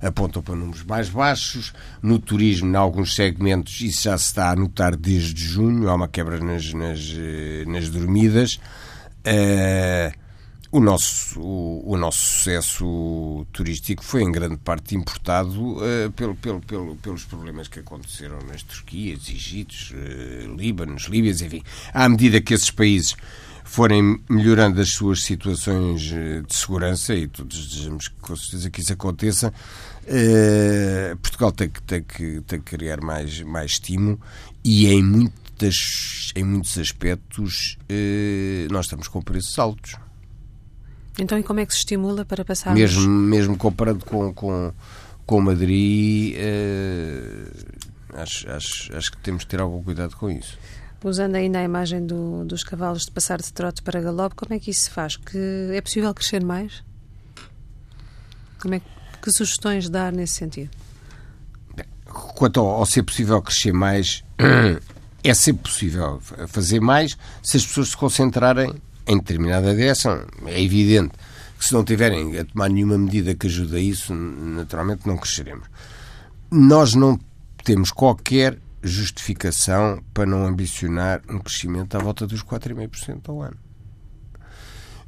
apontam 0.00 0.42
para 0.42 0.54
números 0.54 0.82
mais 0.82 1.08
baixos. 1.08 1.72
No 2.02 2.18
turismo, 2.18 2.70
em 2.70 2.76
alguns 2.76 3.14
segmentos, 3.14 3.80
isso 3.80 4.04
já 4.04 4.16
se 4.16 4.26
está 4.26 4.50
a 4.50 4.56
notar 4.56 4.96
desde 4.96 5.44
junho. 5.44 5.88
Há 5.88 5.94
uma 5.94 6.08
quebra 6.08 6.38
nas, 6.38 6.72
nas, 6.72 7.14
eh, 7.16 7.64
nas 7.66 7.88
dormidas. 7.88 8.60
Uh, 9.20 10.18
o 10.72 10.78
nosso, 10.78 11.40
o, 11.40 11.94
o, 11.94 11.96
nosso 11.96 12.18
sucesso 12.18 13.46
turístico 13.52 14.04
foi 14.04 14.22
em 14.22 14.30
grande 14.30 14.56
parte 14.56 14.94
importado 14.94 15.76
uh, 15.76 16.10
pelo, 16.14 16.36
pelo, 16.36 16.60
pelo, 16.60 16.96
pelos 16.96 17.24
problemas 17.24 17.66
que 17.66 17.80
aconteceram 17.80 18.38
nas 18.48 18.62
Turquias, 18.62 19.28
Egitos, 19.28 19.90
uh, 19.90 20.56
Líbanos, 20.56 21.04
Líbias, 21.04 21.42
enfim. 21.42 21.62
À 21.92 22.08
medida 22.08 22.40
que 22.40 22.54
esses 22.54 22.70
países 22.70 23.16
forem 23.64 24.20
melhorando 24.28 24.80
as 24.80 24.90
suas 24.90 25.22
situações 25.22 26.02
de 26.02 26.44
segurança, 26.48 27.14
e 27.14 27.26
todos 27.28 27.68
desejamos 27.68 28.08
com 28.08 28.34
certeza 28.34 28.70
que 28.70 28.80
isso 28.80 28.92
aconteça, 28.92 29.54
uh, 30.10 31.16
Portugal 31.18 31.52
tem 31.52 31.68
que, 31.68 31.82
tem, 31.82 32.02
que, 32.02 32.40
tem 32.42 32.60
que 32.60 32.76
criar 32.76 33.00
mais, 33.00 33.40
mais 33.42 33.72
estímulo 33.72 34.20
e 34.62 34.86
em, 34.88 35.02
muitas, 35.02 36.32
em 36.34 36.44
muitos 36.44 36.76
aspectos 36.78 37.78
nós 38.70 38.86
estamos 38.86 39.08
com 39.08 39.22
preços 39.22 39.58
altos. 39.58 39.94
Então, 41.18 41.38
e 41.38 41.42
como 41.42 41.60
é 41.60 41.66
que 41.66 41.72
se 41.72 41.80
estimula 41.80 42.24
para 42.24 42.44
passar? 42.44 42.74
Mesmo, 42.74 43.06
mesmo 43.08 43.56
comparando 43.56 44.04
com, 44.04 44.32
com, 44.32 44.72
com 45.26 45.40
Madrid, 45.40 46.34
eh, 46.36 47.46
acho, 48.14 48.50
acho, 48.50 48.96
acho 48.96 49.12
que 49.12 49.18
temos 49.18 49.42
de 49.42 49.48
ter 49.48 49.60
algum 49.60 49.82
cuidado 49.82 50.16
com 50.16 50.30
isso. 50.30 50.58
Usando 51.02 51.34
ainda 51.34 51.58
a 51.58 51.62
imagem 51.62 52.06
do, 52.06 52.44
dos 52.44 52.62
cavalos 52.62 53.06
de 53.06 53.10
passar 53.10 53.40
de 53.40 53.52
trote 53.52 53.82
para 53.82 54.00
galope, 54.00 54.34
como 54.34 54.54
é 54.54 54.58
que 54.58 54.70
isso 54.70 54.82
se 54.82 54.90
faz? 54.90 55.16
Que 55.16 55.70
é 55.72 55.80
possível 55.80 56.12
crescer 56.14 56.44
mais? 56.44 56.82
Como 58.60 58.74
é 58.74 58.80
que, 58.80 58.86
que 59.20 59.30
sugestões 59.32 59.88
dar 59.88 60.12
nesse 60.12 60.34
sentido? 60.34 60.70
Quanto 62.06 62.60
ao, 62.60 62.66
ao 62.66 62.86
ser 62.86 63.02
possível 63.02 63.40
crescer 63.40 63.72
mais, 63.72 64.24
é 65.22 65.34
sempre 65.34 65.62
possível 65.64 66.20
fazer 66.48 66.80
mais 66.80 67.16
se 67.42 67.56
as 67.56 67.66
pessoas 67.66 67.90
se 67.90 67.96
concentrarem 67.96 68.74
em 69.06 69.18
determinada 69.18 69.74
direção. 69.74 70.24
É 70.46 70.62
evidente 70.62 71.12
que 71.58 71.64
se 71.64 71.72
não 71.72 71.84
tiverem 71.84 72.38
a 72.38 72.44
tomar 72.44 72.70
nenhuma 72.70 72.96
medida 72.96 73.34
que 73.34 73.46
ajude 73.46 73.76
a 73.76 73.78
isso, 73.78 74.14
naturalmente 74.14 75.06
não 75.06 75.16
cresceremos. 75.16 75.66
Nós 76.50 76.94
não 76.94 77.18
temos 77.62 77.92
qualquer 77.92 78.58
justificação 78.82 80.02
para 80.14 80.24
não 80.24 80.46
ambicionar 80.46 81.20
um 81.28 81.38
crescimento 81.38 81.94
à 81.96 82.00
volta 82.00 82.26
dos 82.26 82.42
4,5% 82.42 83.28
ao 83.28 83.42
ano. 83.42 83.56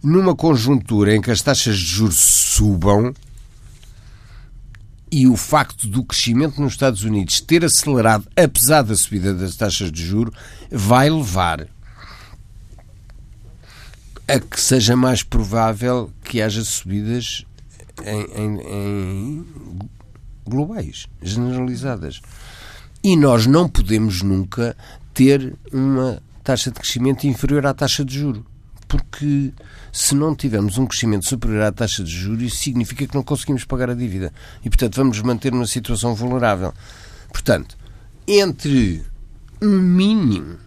Numa 0.03 0.35
conjuntura 0.35 1.15
em 1.15 1.21
que 1.21 1.31
as 1.31 1.41
taxas 1.41 1.77
de 1.79 1.85
juros 1.85 2.19
subam, 2.19 3.15
e 5.13 5.27
o 5.27 5.37
facto 5.37 5.87
do 5.87 6.03
crescimento 6.03 6.59
nos 6.59 6.73
Estados 6.73 7.05
Unidos 7.05 7.43
ter 7.43 7.63
acelerado, 7.63 8.27
apesar 8.35 8.81
da 8.81 8.97
subida 8.97 9.35
das 9.35 9.55
taxas 9.55 9.93
de 9.93 10.03
juro, 10.03 10.33
vai 10.71 11.11
levar 11.11 11.69
a 14.27 14.41
que 14.41 14.59
seja 14.59 14.97
mais 14.97 15.23
provável 15.23 16.11
que 16.25 16.41
haja 16.41 16.65
subidas 16.65 17.45
em, 18.03 18.43
em, 18.43 18.61
em 18.61 19.47
globais, 20.47 21.07
generalizadas. 21.21 22.23
E 23.05 23.15
nós 23.15 23.47
não 23.47 23.69
podemos 23.69 24.23
nunca 24.23 24.75
ter 25.13 25.55
uma 25.71 26.23
taxa 26.43 26.71
de 26.71 26.81
crescimento 26.81 27.27
inferior 27.27 27.67
à 27.67 27.75
taxa 27.75 28.03
de 28.03 28.19
juro. 28.19 28.47
Porque 28.93 29.55
se 29.91 30.15
não 30.15 30.37
tivermos 30.37 30.77
um 30.77 30.85
crescimento 30.85 31.27
superior 31.27 31.63
à 31.63 31.73
taxa 31.73 32.05
de 32.05 32.11
juros, 32.11 32.59
significa 32.59 33.07
que 33.07 33.15
não 33.15 33.23
conseguimos 33.23 33.65
pagar 33.65 33.89
a 33.89 33.95
dívida. 33.95 34.31
E, 34.63 34.69
portanto, 34.69 34.97
vamos 34.97 35.19
manter 35.23 35.51
numa 35.51 35.67
situação 35.67 36.15
vulnerável. 36.15 36.75
Portanto, 37.31 37.75
entre 38.29 39.03
um 39.63 39.79
mínimo 39.79 40.59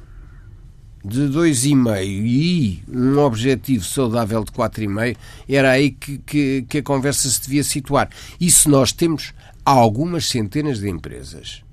de 1.03 1.21
2,5 1.27 2.03
e 2.03 2.83
um 2.89 3.19
objetivo 3.19 3.85
saudável 3.85 4.43
de 4.43 4.51
4,5, 4.51 5.15
era 5.47 5.69
aí 5.69 5.91
que, 5.91 6.17
que, 6.17 6.65
que, 6.67 6.77
a 6.79 6.83
conversa 6.83 7.29
se 7.29 7.43
devia 7.43 7.63
situar. 7.63 8.09
E 8.41 8.49
se 8.49 8.67
nós 8.67 8.91
temos 8.91 9.35
algumas 9.63 10.25
centenas 10.25 10.79
de 10.79 10.89
empresas 10.89 11.63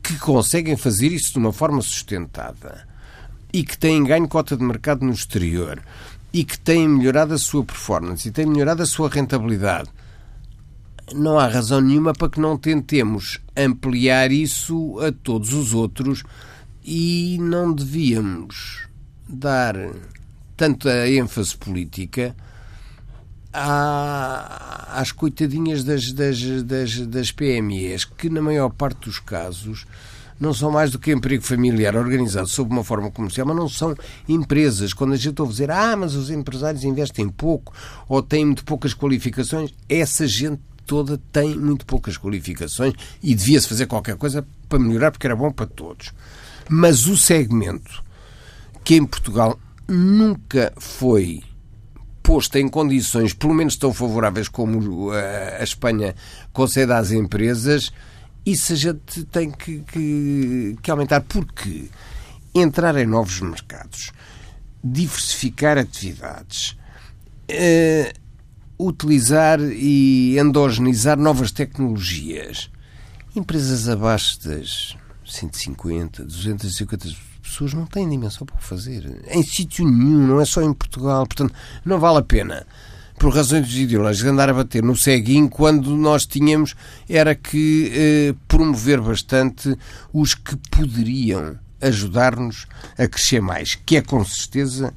que 0.00 0.16
conseguem 0.20 0.76
fazer 0.76 1.08
isso 1.08 1.32
de 1.32 1.40
uma 1.40 1.52
forma 1.52 1.82
sustentada 1.82 2.88
e 3.52 3.64
que 3.64 3.76
têm 3.76 4.04
ganho 4.04 4.28
cota 4.28 4.56
de 4.56 4.62
mercado 4.62 5.04
no 5.04 5.12
exterior 5.12 5.82
e 6.32 6.44
que 6.44 6.58
têm 6.58 6.88
melhorado 6.88 7.34
a 7.34 7.38
sua 7.38 7.64
performance 7.64 8.28
e 8.28 8.30
têm 8.30 8.46
melhorado 8.46 8.82
a 8.82 8.86
sua 8.86 9.08
rentabilidade, 9.08 9.90
não 11.12 11.38
há 11.38 11.46
razão 11.48 11.80
nenhuma 11.80 12.12
para 12.12 12.28
que 12.28 12.40
não 12.40 12.56
tentemos 12.56 13.40
ampliar 13.56 14.30
isso 14.30 14.98
a 15.00 15.10
todos 15.10 15.52
os 15.52 15.74
outros 15.74 16.22
e 16.84 17.36
não 17.40 17.72
devíamos 17.72 18.86
dar 19.28 19.74
tanta 20.56 21.08
ênfase 21.08 21.56
política 21.56 22.34
às 23.52 25.10
coitadinhas 25.10 25.82
das, 25.82 26.12
das, 26.12 26.62
das, 26.62 27.06
das 27.06 27.32
PMEs, 27.32 28.04
que 28.04 28.30
na 28.30 28.40
maior 28.40 28.70
parte 28.70 29.06
dos 29.06 29.18
casos 29.18 29.86
não 30.40 30.54
são 30.54 30.70
mais 30.70 30.90
do 30.90 30.98
que 30.98 31.12
emprego 31.12 31.44
familiar 31.44 31.94
organizado 31.94 32.48
sob 32.48 32.72
uma 32.72 32.82
forma 32.82 33.10
comercial, 33.10 33.46
mas 33.46 33.56
não 33.56 33.68
são 33.68 33.94
empresas. 34.26 34.94
Quando 34.94 35.12
a 35.12 35.16
gente 35.16 35.38
ouve 35.40 35.52
dizer, 35.52 35.70
ah, 35.70 35.94
mas 35.94 36.14
os 36.14 36.30
empresários 36.30 36.82
investem 36.82 37.28
pouco 37.28 37.74
ou 38.08 38.22
têm 38.22 38.46
muito 38.46 38.64
poucas 38.64 38.94
qualificações, 38.94 39.74
essa 39.86 40.26
gente 40.26 40.60
toda 40.86 41.20
tem 41.30 41.56
muito 41.56 41.84
poucas 41.84 42.16
qualificações 42.16 42.94
e 43.22 43.34
devia-se 43.34 43.68
fazer 43.68 43.86
qualquer 43.86 44.16
coisa 44.16 44.44
para 44.68 44.78
melhorar, 44.78 45.10
porque 45.10 45.26
era 45.26 45.36
bom 45.36 45.52
para 45.52 45.66
todos. 45.66 46.12
Mas 46.68 47.06
o 47.06 47.16
segmento 47.16 48.02
que 48.82 48.96
em 48.96 49.04
Portugal 49.04 49.58
nunca 49.86 50.72
foi 50.78 51.42
posto 52.22 52.56
em 52.58 52.68
condições, 52.68 53.34
pelo 53.34 53.54
menos 53.54 53.76
tão 53.76 53.92
favoráveis 53.92 54.48
como 54.48 55.10
a 55.10 55.62
Espanha 55.62 56.14
concede 56.52 56.92
às 56.92 57.12
empresas, 57.12 57.92
isso 58.50 58.72
a 58.72 58.76
gente 58.76 59.24
tem 59.24 59.50
que, 59.50 59.80
que, 59.80 60.76
que 60.82 60.90
aumentar. 60.90 61.20
Porque 61.20 61.88
entrar 62.54 62.96
em 62.96 63.06
novos 63.06 63.40
mercados, 63.40 64.12
diversificar 64.82 65.78
atividades, 65.78 66.76
uh, 67.50 68.20
utilizar 68.78 69.60
e 69.60 70.38
endogenizar 70.38 71.18
novas 71.18 71.52
tecnologias. 71.52 72.70
Empresas 73.34 73.88
abaixo 73.88 74.42
das 74.42 74.96
150, 75.24 76.24
250 76.24 77.08
pessoas 77.42 77.74
não 77.74 77.86
têm 77.86 78.08
dimensão 78.08 78.46
para 78.46 78.56
o 78.56 78.62
fazer. 78.62 79.22
Em 79.28 79.42
sítio 79.42 79.84
nenhum, 79.84 80.26
não 80.26 80.40
é 80.40 80.44
só 80.44 80.62
em 80.62 80.72
Portugal. 80.72 81.26
Portanto, 81.26 81.54
não 81.84 82.00
vale 82.00 82.18
a 82.18 82.22
pena 82.22 82.66
por 83.20 83.34
razões 83.34 83.70
ideológicas, 83.76 84.32
andar 84.32 84.48
a 84.48 84.54
bater 84.54 84.82
no 84.82 84.96
ceguinho 84.96 85.46
quando 85.46 85.94
nós 85.94 86.24
tínhamos 86.24 86.74
era 87.06 87.34
que 87.34 87.92
eh, 87.94 88.34
promover 88.48 88.98
bastante 88.98 89.76
os 90.10 90.34
que 90.34 90.56
poderiam 90.70 91.58
ajudar-nos 91.82 92.66
a 92.96 93.06
crescer 93.06 93.42
mais, 93.42 93.74
que 93.74 93.98
é 93.98 94.00
com 94.00 94.24
certeza 94.24 94.94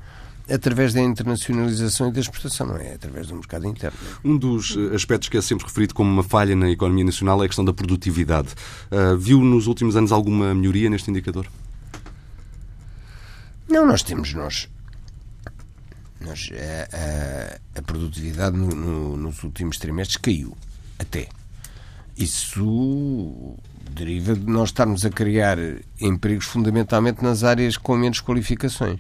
através 0.50 0.94
da 0.94 1.02
internacionalização 1.02 2.08
e 2.08 2.12
da 2.14 2.22
exportação, 2.22 2.68
não 2.68 2.78
é 2.78 2.94
através 2.94 3.28
do 3.28 3.36
mercado 3.36 3.68
interno. 3.68 4.00
Um 4.24 4.38
dos 4.38 4.78
eh, 4.78 4.96
aspectos 4.96 5.28
que 5.28 5.36
é 5.36 5.42
sempre 5.42 5.66
referido 5.66 5.94
como 5.94 6.10
uma 6.10 6.24
falha 6.24 6.56
na 6.56 6.70
economia 6.70 7.04
nacional 7.04 7.42
é 7.42 7.46
a 7.46 7.50
questão 7.50 7.66
da 7.66 7.74
produtividade. 7.74 8.56
Uh, 8.90 9.18
viu 9.18 9.42
nos 9.42 9.68
últimos 9.68 9.98
anos 9.98 10.14
alguma 10.14 10.56
melhoria 10.56 10.90
neste 10.90 11.12
indicador? 11.12 11.46
Não, 13.68 13.86
nós 13.86 14.02
temos 14.02 14.34
nós 14.34 14.70
nós, 16.26 16.50
a, 16.54 17.78
a, 17.78 17.80
a 17.80 17.82
produtividade 17.82 18.58
no, 18.58 18.68
no, 18.68 19.18
nos 19.18 19.44
últimos 19.44 19.78
trimestres 19.78 20.18
caiu. 20.18 20.56
Até. 20.98 21.28
Isso 22.18 23.56
deriva 23.92 24.36
de 24.36 24.46
nós 24.46 24.70
estarmos 24.70 25.06
a 25.06 25.10
criar 25.10 25.58
empregos 26.00 26.46
fundamentalmente 26.46 27.24
nas 27.24 27.44
áreas 27.44 27.78
com 27.78 27.96
menos 27.96 28.22
qualificações. 28.22 29.00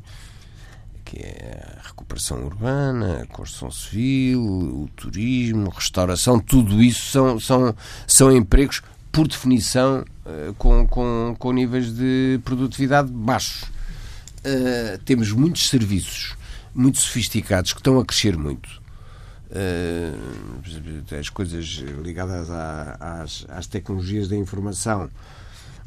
Que 1.05 1.17
é 1.17 1.77
a 1.79 1.87
recuperação 1.87 2.43
urbana, 2.43 3.21
a 3.21 3.27
construção 3.27 3.69
civil, 3.71 4.41
o 4.41 4.89
turismo, 4.95 5.69
a 5.71 5.75
restauração, 5.75 6.39
tudo 6.39 6.81
isso 6.81 7.11
são, 7.11 7.39
são, 7.39 7.75
são 8.07 8.31
empregos, 8.35 8.81
por 9.11 9.27
definição, 9.27 10.03
eh, 10.25 10.53
com, 10.57 10.87
com, 10.87 11.35
com 11.37 11.51
níveis 11.51 11.93
de 11.93 12.39
produtividade 12.43 13.11
baixos. 13.11 13.63
Uh, 14.45 14.97
temos 15.05 15.31
muitos 15.31 15.69
serviços 15.69 16.35
muito 16.73 16.99
sofisticados 16.99 17.73
que 17.73 17.79
estão 17.79 17.99
a 17.99 18.05
crescer 18.05 18.37
muito. 18.37 18.81
Uh, 19.49 21.17
as 21.19 21.29
coisas 21.29 21.65
ligadas 22.01 22.49
às, 22.49 23.45
às 23.49 23.67
tecnologias 23.67 24.27
da 24.27 24.35
informação. 24.35 25.09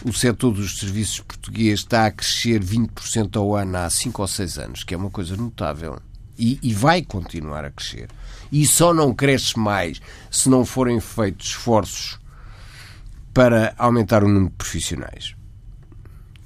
O 0.04 0.12
setor 0.12 0.52
dos 0.52 0.78
serviços 0.78 1.20
português 1.20 1.80
está 1.80 2.06
a 2.06 2.10
crescer 2.10 2.62
20% 2.62 3.36
ao 3.36 3.56
ano 3.56 3.78
há 3.78 3.88
5 3.88 4.22
ou 4.22 4.28
6 4.28 4.58
anos, 4.58 4.84
que 4.84 4.94
é 4.94 4.96
uma 4.96 5.10
coisa 5.10 5.36
notável. 5.36 5.98
E, 6.38 6.58
e, 6.62 6.74
vai 6.74 7.02
continuar 7.02 7.64
a 7.64 7.70
crescer. 7.70 8.08
E 8.52 8.66
só 8.66 8.92
não 8.92 9.14
cresce 9.14 9.58
mais 9.58 10.02
se 10.30 10.50
não 10.50 10.66
forem 10.66 11.00
feitos 11.00 11.48
esforços 11.48 12.18
para 13.32 13.74
aumentar 13.76 14.24
o 14.24 14.28
número 14.28 14.50
de 14.50 14.56
profissionais. 14.56 15.35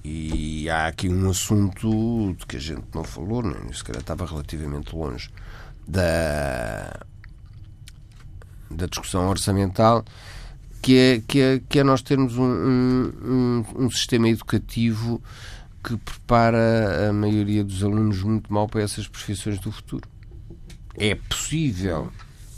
E 0.02 0.68
há 0.70 0.86
aqui 0.86 1.08
um 1.08 1.28
assunto 1.28 2.34
de 2.38 2.46
que 2.46 2.56
a 2.56 2.60
gente 2.60 2.84
não 2.94 3.04
falou, 3.04 3.42
não, 3.42 3.68
é? 3.68 3.72
se 3.72 3.84
calhar 3.84 4.00
estava 4.00 4.24
relativamente 4.24 4.94
longe 4.94 5.28
da, 5.86 7.00
da 8.70 8.86
discussão 8.86 9.28
orçamental, 9.28 10.04
que 10.80 10.96
é, 10.96 11.22
que 11.26 11.40
é, 11.40 11.60
que 11.68 11.78
é 11.78 11.84
nós 11.84 12.00
termos 12.00 12.38
um, 12.38 12.44
um, 12.44 13.64
um, 13.76 13.90
sistema 13.90 14.28
educativo 14.28 15.22
que 15.84 15.96
prepara 15.96 17.10
a 17.10 17.12
maioria 17.12 17.62
dos 17.62 17.82
alunos 17.82 18.22
muito 18.22 18.52
mal 18.52 18.68
para 18.68 18.82
essas 18.82 19.06
profissões 19.06 19.58
do 19.58 19.70
futuro. 19.70 20.08
É 20.96 21.14
possível 21.14 22.10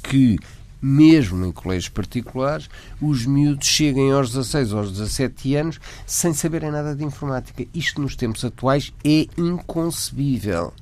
que 0.02 0.38
mesmo 0.82 1.46
em 1.46 1.52
colégios 1.52 1.88
particulares, 1.88 2.68
os 3.00 3.24
miúdos 3.24 3.68
cheguem 3.68 4.10
aos 4.10 4.30
16 4.30 4.72
ou 4.72 4.80
aos 4.80 4.90
17 4.90 5.54
anos 5.54 5.80
sem 6.04 6.34
saberem 6.34 6.72
nada 6.72 6.96
de 6.96 7.04
informática. 7.04 7.64
Isto 7.72 8.02
nos 8.02 8.16
tempos 8.16 8.44
atuais 8.44 8.92
é 9.04 9.28
inconcebível. 9.38 10.74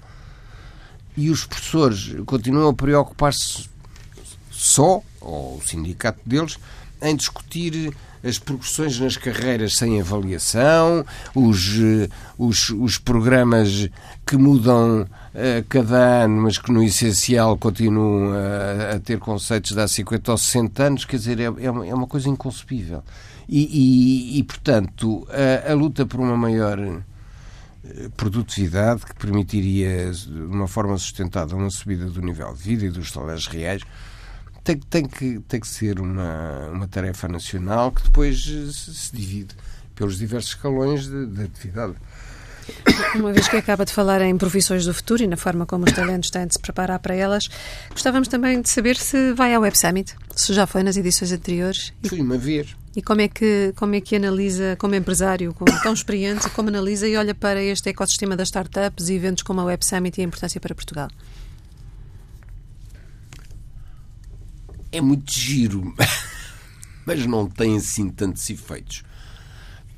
E 1.15 1.29
os 1.29 1.45
professores 1.45 2.17
continuam 2.25 2.71
a 2.71 2.75
preocupar-se 2.75 3.69
só, 4.51 5.03
ou 5.21 5.59
o 5.59 5.63
sindicato 5.63 6.21
deles, 6.25 6.59
em 7.03 7.15
discutir 7.15 7.95
as 8.23 8.39
progressões 8.39 8.99
nas 9.01 9.17
carreiras 9.17 9.77
sem 9.77 10.01
avaliação, 10.01 11.05
os, 11.35 11.79
eh, 11.79 12.09
os, 12.39 12.71
os 12.71 12.99
programas 12.99 13.89
que 14.27 14.37
mudam 14.37 15.03
uh, 15.03 15.65
cada 15.69 16.25
ano, 16.25 16.43
mas 16.43 16.59
que 16.59 16.71
no 16.71 16.83
essencial 16.83 17.57
continuam 17.57 18.33
a, 18.33 18.97
a, 18.97 19.01
ter 19.01 19.19
conceitos 19.19 19.73
de 19.73 19.81
há 19.81 19.89
50 19.89 20.33
ou 20.33 20.39
60 20.39 20.83
anos, 20.83 21.05
quer 21.05 21.17
dizer, 21.17 21.41
é, 21.41 21.45
é, 21.45 21.71
uma, 21.71 21.87
é 21.87 21.95
uma 21.95 22.07
coisa 22.07 22.29
inconcebível. 22.29 23.03
E, 23.49 24.37
e, 24.37 24.39
e 24.39 24.43
portanto, 24.45 25.27
a, 25.29 25.73
a, 25.73 25.75
luta 25.75 26.07
por 26.07 26.21
uma 26.21 26.37
maior 26.37 26.79
eh, 26.79 28.09
produtividade 28.17 29.05
que 29.05 29.15
permitiria, 29.15 30.13
de 30.13 30.31
uma 30.31 30.69
forma 30.69 30.97
sustentada, 30.97 31.57
uma 31.57 31.71
subida 31.71 32.07
do 32.07 32.21
nível 32.21 32.55
de 32.55 32.63
vida 32.63 32.85
e 32.85 32.91
dos 32.91 33.11
salários 33.11 33.49
reais, 33.49 33.83
tem, 34.65 34.79
tem, 34.79 35.07
que, 35.07 35.41
tem 35.49 35.61
que 35.61 35.69
ser 35.69 36.01
uma, 36.01 36.69
uma 36.69 36.89
tarefa 36.89 37.29
nacional 37.29 37.93
que 37.93 38.03
depois 38.03 38.43
se, 38.43 39.15
divide 39.15 39.55
pelos 39.95 40.19
diversos 40.19 40.51
escalões 40.53 41.07
de, 41.07 41.27
de 41.27 41.43
atividade. 41.43 41.95
Uma 43.17 43.33
vez 43.33 43.49
que 43.49 43.57
acaba 43.57 43.85
de 43.85 43.93
falar 43.93 44.21
em 44.21 44.37
profissões 44.37 44.85
do 44.85 44.95
futuro 44.95 45.23
e 45.23 45.27
na 45.27 45.37
forma 45.37 45.67
como 45.67 45.85
os 45.85 45.93
talentos 45.93 46.31
têm 46.31 46.47
de 46.47 46.55
se 46.55 46.59
preparar 46.61 46.99
para 47.01 47.15
elas, 47.15 47.49
gostávamos 47.91 48.29
também 48.29 48.61
de 48.61 48.69
saber 48.69 48.97
se 48.97 49.33
vai 49.33 49.55
ao 49.55 49.63
Web 49.63 49.77
Summit, 49.77 50.15
se 50.37 50.53
já 50.55 50.67
foi 50.67 50.83
nas 50.83 50.97
edições 50.97 51.33
anteriores. 51.33 51.93
Fui-me 52.07 52.35
a 52.35 52.39
ver. 52.39 52.77
E 52.95 53.03
como 53.03 53.21
é 53.21 53.29
que 53.29 53.73
como 53.77 53.95
é 53.95 54.01
que 54.01 54.17
analisa, 54.17 54.77
como 54.77 54.95
empresário, 54.95 55.55
como 55.55 55.81
tão 55.83 55.93
experiente, 55.93 56.49
como 56.51 56.69
analisa 56.69 57.07
e 57.09 57.17
olha 57.17 57.35
para 57.35 57.63
este 57.63 57.89
ecossistema 57.89 58.37
das 58.37 58.49
startups 58.49 59.09
e 59.09 59.15
eventos 59.15 59.43
como 59.43 59.61
a 59.61 59.65
Web 59.65 59.85
Summit 59.85 60.19
e 60.19 60.23
a 60.23 60.25
importância 60.25 60.61
para 60.61 60.75
Portugal? 60.75 61.09
É 64.93 65.01
muito 65.01 65.33
giro, 65.33 65.95
mas 67.07 67.25
não 67.27 67.49
tem 67.49 67.77
assim 67.77 68.09
tantos 68.09 68.49
efeitos 68.51 69.05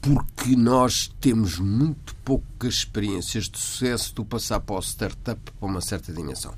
porque 0.02 0.56
nós 0.56 1.14
temos 1.20 1.60
muito 1.60 2.12
poucas 2.24 2.74
experiências 2.74 3.48
de 3.48 3.56
sucesso 3.56 4.12
do 4.16 4.24
passar 4.24 4.58
para 4.58 4.74
o 4.74 4.82
startup 4.82 5.40
para 5.40 5.68
uma 5.68 5.80
certa 5.80 6.12
dimensão. 6.12 6.52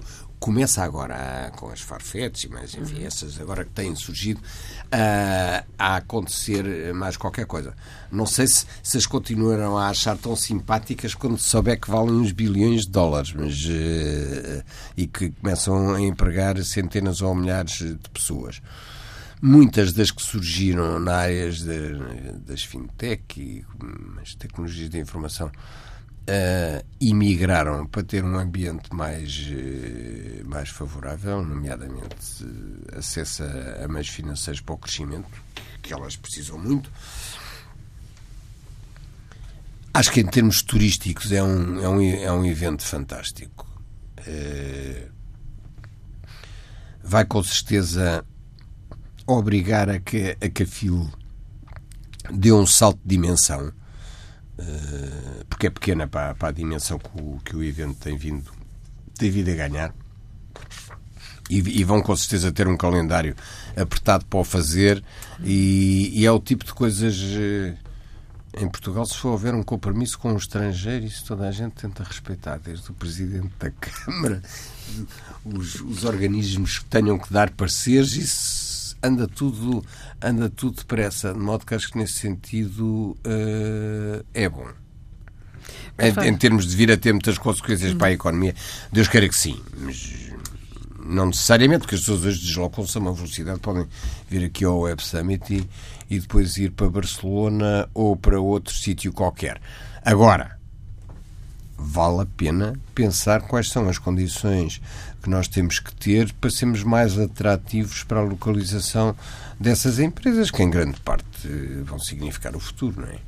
Começa 0.44 0.84
agora 0.84 1.50
com 1.56 1.70
as 1.70 1.80
Farfetch, 1.80 2.48
mas 2.50 2.74
enfim, 2.74 2.98
uhum. 2.98 3.06
essas 3.06 3.40
agora 3.40 3.64
que 3.64 3.70
têm 3.70 3.96
surgido, 3.96 4.42
a, 4.92 5.64
a 5.78 5.96
acontecer 5.96 6.92
mais 6.92 7.16
qualquer 7.16 7.46
coisa. 7.46 7.74
Não 8.12 8.26
sei 8.26 8.46
se, 8.46 8.66
se 8.82 8.98
as 8.98 9.06
continuarão 9.06 9.78
a 9.78 9.88
achar 9.88 10.18
tão 10.18 10.36
simpáticas 10.36 11.14
quando 11.14 11.38
souber 11.38 11.80
que 11.80 11.90
valem 11.90 12.16
uns 12.16 12.30
bilhões 12.30 12.82
de 12.82 12.90
dólares 12.90 13.32
mas, 13.32 13.54
uh, 13.64 14.62
e 14.94 15.06
que 15.06 15.30
começam 15.30 15.94
a 15.94 16.00
empregar 16.02 16.62
centenas 16.62 17.22
ou 17.22 17.34
milhares 17.34 17.78
de 17.78 18.10
pessoas 18.12 18.60
muitas 19.40 19.94
das 19.94 20.10
que 20.10 20.22
surgiram 20.22 21.00
na 21.00 21.16
área 21.16 21.50
das 22.46 22.62
fintech 22.64 23.40
e 23.40 23.64
as 24.20 24.34
tecnologias 24.34 24.90
de 24.90 24.98
informação 24.98 25.50
uh, 26.28 26.84
emigraram 27.00 27.86
para 27.86 28.02
ter 28.02 28.24
um 28.24 28.36
ambiente 28.36 28.92
mais, 28.92 29.48
uh, 29.50 30.48
mais 30.48 30.68
favorável, 30.68 31.44
nomeadamente 31.44 32.44
uh, 32.44 32.98
acesso 32.98 33.42
a, 33.42 33.84
a 33.84 33.88
meios 33.88 34.08
financeiros 34.08 34.60
para 34.60 34.74
o 34.74 34.78
crescimento, 34.78 35.28
que 35.82 35.92
elas 35.92 36.16
precisam 36.16 36.58
muito. 36.58 36.90
Acho 39.92 40.10
que 40.10 40.20
em 40.20 40.26
termos 40.26 40.62
turísticos 40.62 41.30
é 41.30 41.42
um, 41.42 41.80
é 41.80 41.88
um, 41.88 42.00
é 42.02 42.32
um 42.32 42.44
evento 42.44 42.82
fantástico. 42.82 43.64
vai 47.02 47.24
com 47.24 47.40
certeza 47.44 48.24
obrigar 49.24 49.88
a 49.88 50.00
que, 50.00 50.36
a 50.40 50.48
que 50.48 50.64
a 50.64 50.66
FIL 50.66 51.08
dê 52.32 52.50
um 52.52 52.66
salto 52.66 52.98
de 53.04 53.08
dimensão, 53.10 53.68
uh, 53.68 53.83
porque 55.48 55.66
é 55.66 55.70
pequena 55.70 56.06
para, 56.06 56.34
para 56.34 56.48
a 56.48 56.52
dimensão 56.52 56.98
que 56.98 57.10
o, 57.20 57.40
que 57.44 57.56
o 57.56 57.62
evento 57.62 57.96
tem 57.96 58.16
vindo, 58.16 58.50
tem 59.16 59.30
vindo 59.30 59.50
a 59.50 59.54
ganhar. 59.54 59.94
E, 61.50 61.58
e, 61.80 61.84
vão 61.84 62.00
com 62.00 62.16
certeza 62.16 62.50
ter 62.50 62.66
um 62.66 62.76
calendário 62.76 63.36
apertado 63.76 64.24
para 64.24 64.38
o 64.38 64.44
fazer, 64.44 65.04
e, 65.42 66.10
e 66.14 66.24
é 66.24 66.32
o 66.32 66.38
tipo 66.38 66.64
de 66.64 66.72
coisas. 66.72 67.16
Uh, 67.16 67.76
em 68.56 68.68
Portugal, 68.68 69.04
se 69.04 69.16
for 69.16 69.34
haver 69.34 69.52
um 69.52 69.64
compromisso 69.64 70.16
com 70.16 70.32
um 70.32 70.36
estrangeiro, 70.36 71.04
isso 71.04 71.24
toda 71.26 71.48
a 71.48 71.50
gente 71.50 71.72
tenta 71.72 72.04
respeitar, 72.04 72.56
desde 72.58 72.88
o 72.88 72.94
Presidente 72.94 73.52
da 73.58 73.68
Câmara, 73.80 74.40
os, 75.44 75.80
os 75.80 76.04
organismos 76.04 76.78
que 76.78 76.84
tenham 76.84 77.18
que 77.18 77.32
dar 77.32 77.50
pareceres, 77.50 78.12
isso 78.12 78.53
anda 79.04 79.28
tudo, 79.28 79.84
anda 80.20 80.48
tudo 80.48 80.76
depressa, 80.76 81.32
de 81.32 81.38
modo 81.38 81.66
que 81.66 81.74
acho 81.74 81.90
que 81.90 81.98
nesse 81.98 82.14
sentido 82.14 83.16
uh, 83.26 84.24
é 84.32 84.48
bom. 84.48 84.66
Em, 85.98 86.28
em, 86.28 86.36
termos 86.36 86.66
de 86.66 86.74
vir 86.74 86.90
a 86.90 86.96
ter 86.96 87.12
muitas 87.12 87.38
consequências 87.38 87.94
para 87.94 88.08
a 88.08 88.12
economia, 88.12 88.54
Deus 88.90 89.06
queira 89.06 89.28
que 89.28 89.36
sim, 89.36 89.60
mas 89.78 90.32
não 91.04 91.26
necessariamente, 91.26 91.80
porque 91.80 91.94
as 91.94 92.00
pessoas 92.00 92.24
hoje 92.24 92.40
deslocam-se 92.40 92.96
a 92.96 93.00
uma 93.00 93.12
velocidade, 93.12 93.60
podem 93.60 93.86
vir 94.28 94.44
aqui 94.44 94.64
ao 94.64 94.80
Web 94.80 95.02
Summit 95.02 95.54
e, 95.54 95.68
e 96.14 96.18
depois 96.18 96.56
ir 96.56 96.72
para 96.72 96.88
Barcelona 96.88 97.88
ou 97.94 98.16
para 98.16 98.40
outro 98.40 98.74
sítio 98.74 99.12
qualquer. 99.12 99.60
Agora, 100.02 100.58
vale 101.76 102.22
a 102.22 102.26
pena 102.26 102.74
pensar 102.94 103.42
quais 103.42 103.68
são 103.68 103.88
as 103.88 103.98
condições 103.98 104.80
que 105.22 105.30
nós 105.30 105.48
temos 105.48 105.78
que 105.78 105.94
ter 105.94 106.32
para 106.34 106.50
sermos 106.50 106.82
mais 106.82 107.18
atrativos 107.18 108.02
para 108.04 108.20
a 108.20 108.22
localização 108.22 109.16
dessas 109.58 109.98
empresas, 109.98 110.50
que 110.50 110.62
em 110.62 110.70
grande 110.70 111.00
parte 111.00 111.48
vão 111.84 111.98
significar 111.98 112.54
o 112.54 112.60
futuro, 112.60 113.00
não 113.00 113.08
é? 113.08 113.18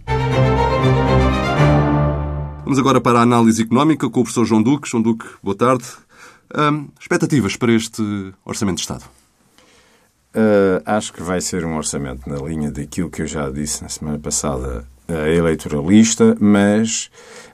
Vamos 2.65 2.79
agora 2.79 3.01
para 3.01 3.21
a 3.21 3.23
análise 3.23 3.63
económica 3.63 4.11
com 4.11 4.21
o 4.21 4.23
professor 4.25 4.45
João 4.45 4.63
Duque. 4.63 4.89
João 4.89 5.03
Duque, 5.03 5.25
boa 5.43 5.57
tarde. 5.57 5.85
Hum, 6.55 6.89
expectativas 7.01 7.57
para 7.57 7.73
este 7.73 8.03
Orçamento 8.45 8.77
de 8.77 8.83
Estado? 8.83 9.05
Uh, 10.35 10.83
acho 10.85 11.13
que 11.13 11.23
vai 11.23 11.41
ser 11.41 11.65
um 11.65 11.77
orçamento 11.77 12.29
na 12.29 12.37
linha 12.37 12.71
daquilo 12.71 13.09
que 13.09 13.23
eu 13.23 13.27
já 13.27 13.49
disse 13.49 13.83
na 13.83 13.89
semana 13.89 14.19
passada, 14.19 14.85
eleitoralista, 15.09 16.37
mas 16.41 17.11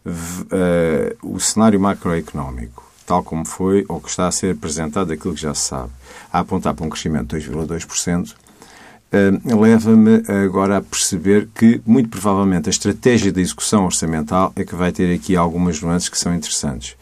uh, 0.06 1.34
o 1.34 1.38
cenário 1.38 1.80
macroeconómico 1.80 2.92
tal 3.06 3.22
como 3.22 3.44
foi 3.44 3.84
ou 3.88 4.00
que 4.00 4.08
está 4.08 4.26
a 4.26 4.32
ser 4.32 4.54
apresentado 4.54 5.08
daquilo 5.08 5.34
que 5.34 5.40
já 5.40 5.54
se 5.54 5.68
sabe, 5.68 5.90
a 6.32 6.38
apontar 6.40 6.74
para 6.74 6.86
um 6.86 6.88
crescimento 6.88 7.38
de 7.38 7.50
2,2%, 7.50 8.32
uh, 8.32 9.60
leva-me 9.60 10.22
agora 10.44 10.78
a 10.78 10.82
perceber 10.82 11.48
que, 11.54 11.80
muito 11.84 12.08
provavelmente, 12.08 12.68
a 12.68 12.70
estratégia 12.70 13.32
da 13.32 13.40
execução 13.40 13.84
orçamental 13.84 14.52
é 14.56 14.64
que 14.64 14.74
vai 14.74 14.92
ter 14.92 15.12
aqui 15.14 15.36
algumas 15.36 15.80
nuances 15.80 16.08
que 16.08 16.18
são 16.18 16.34
interessantes. 16.34 16.96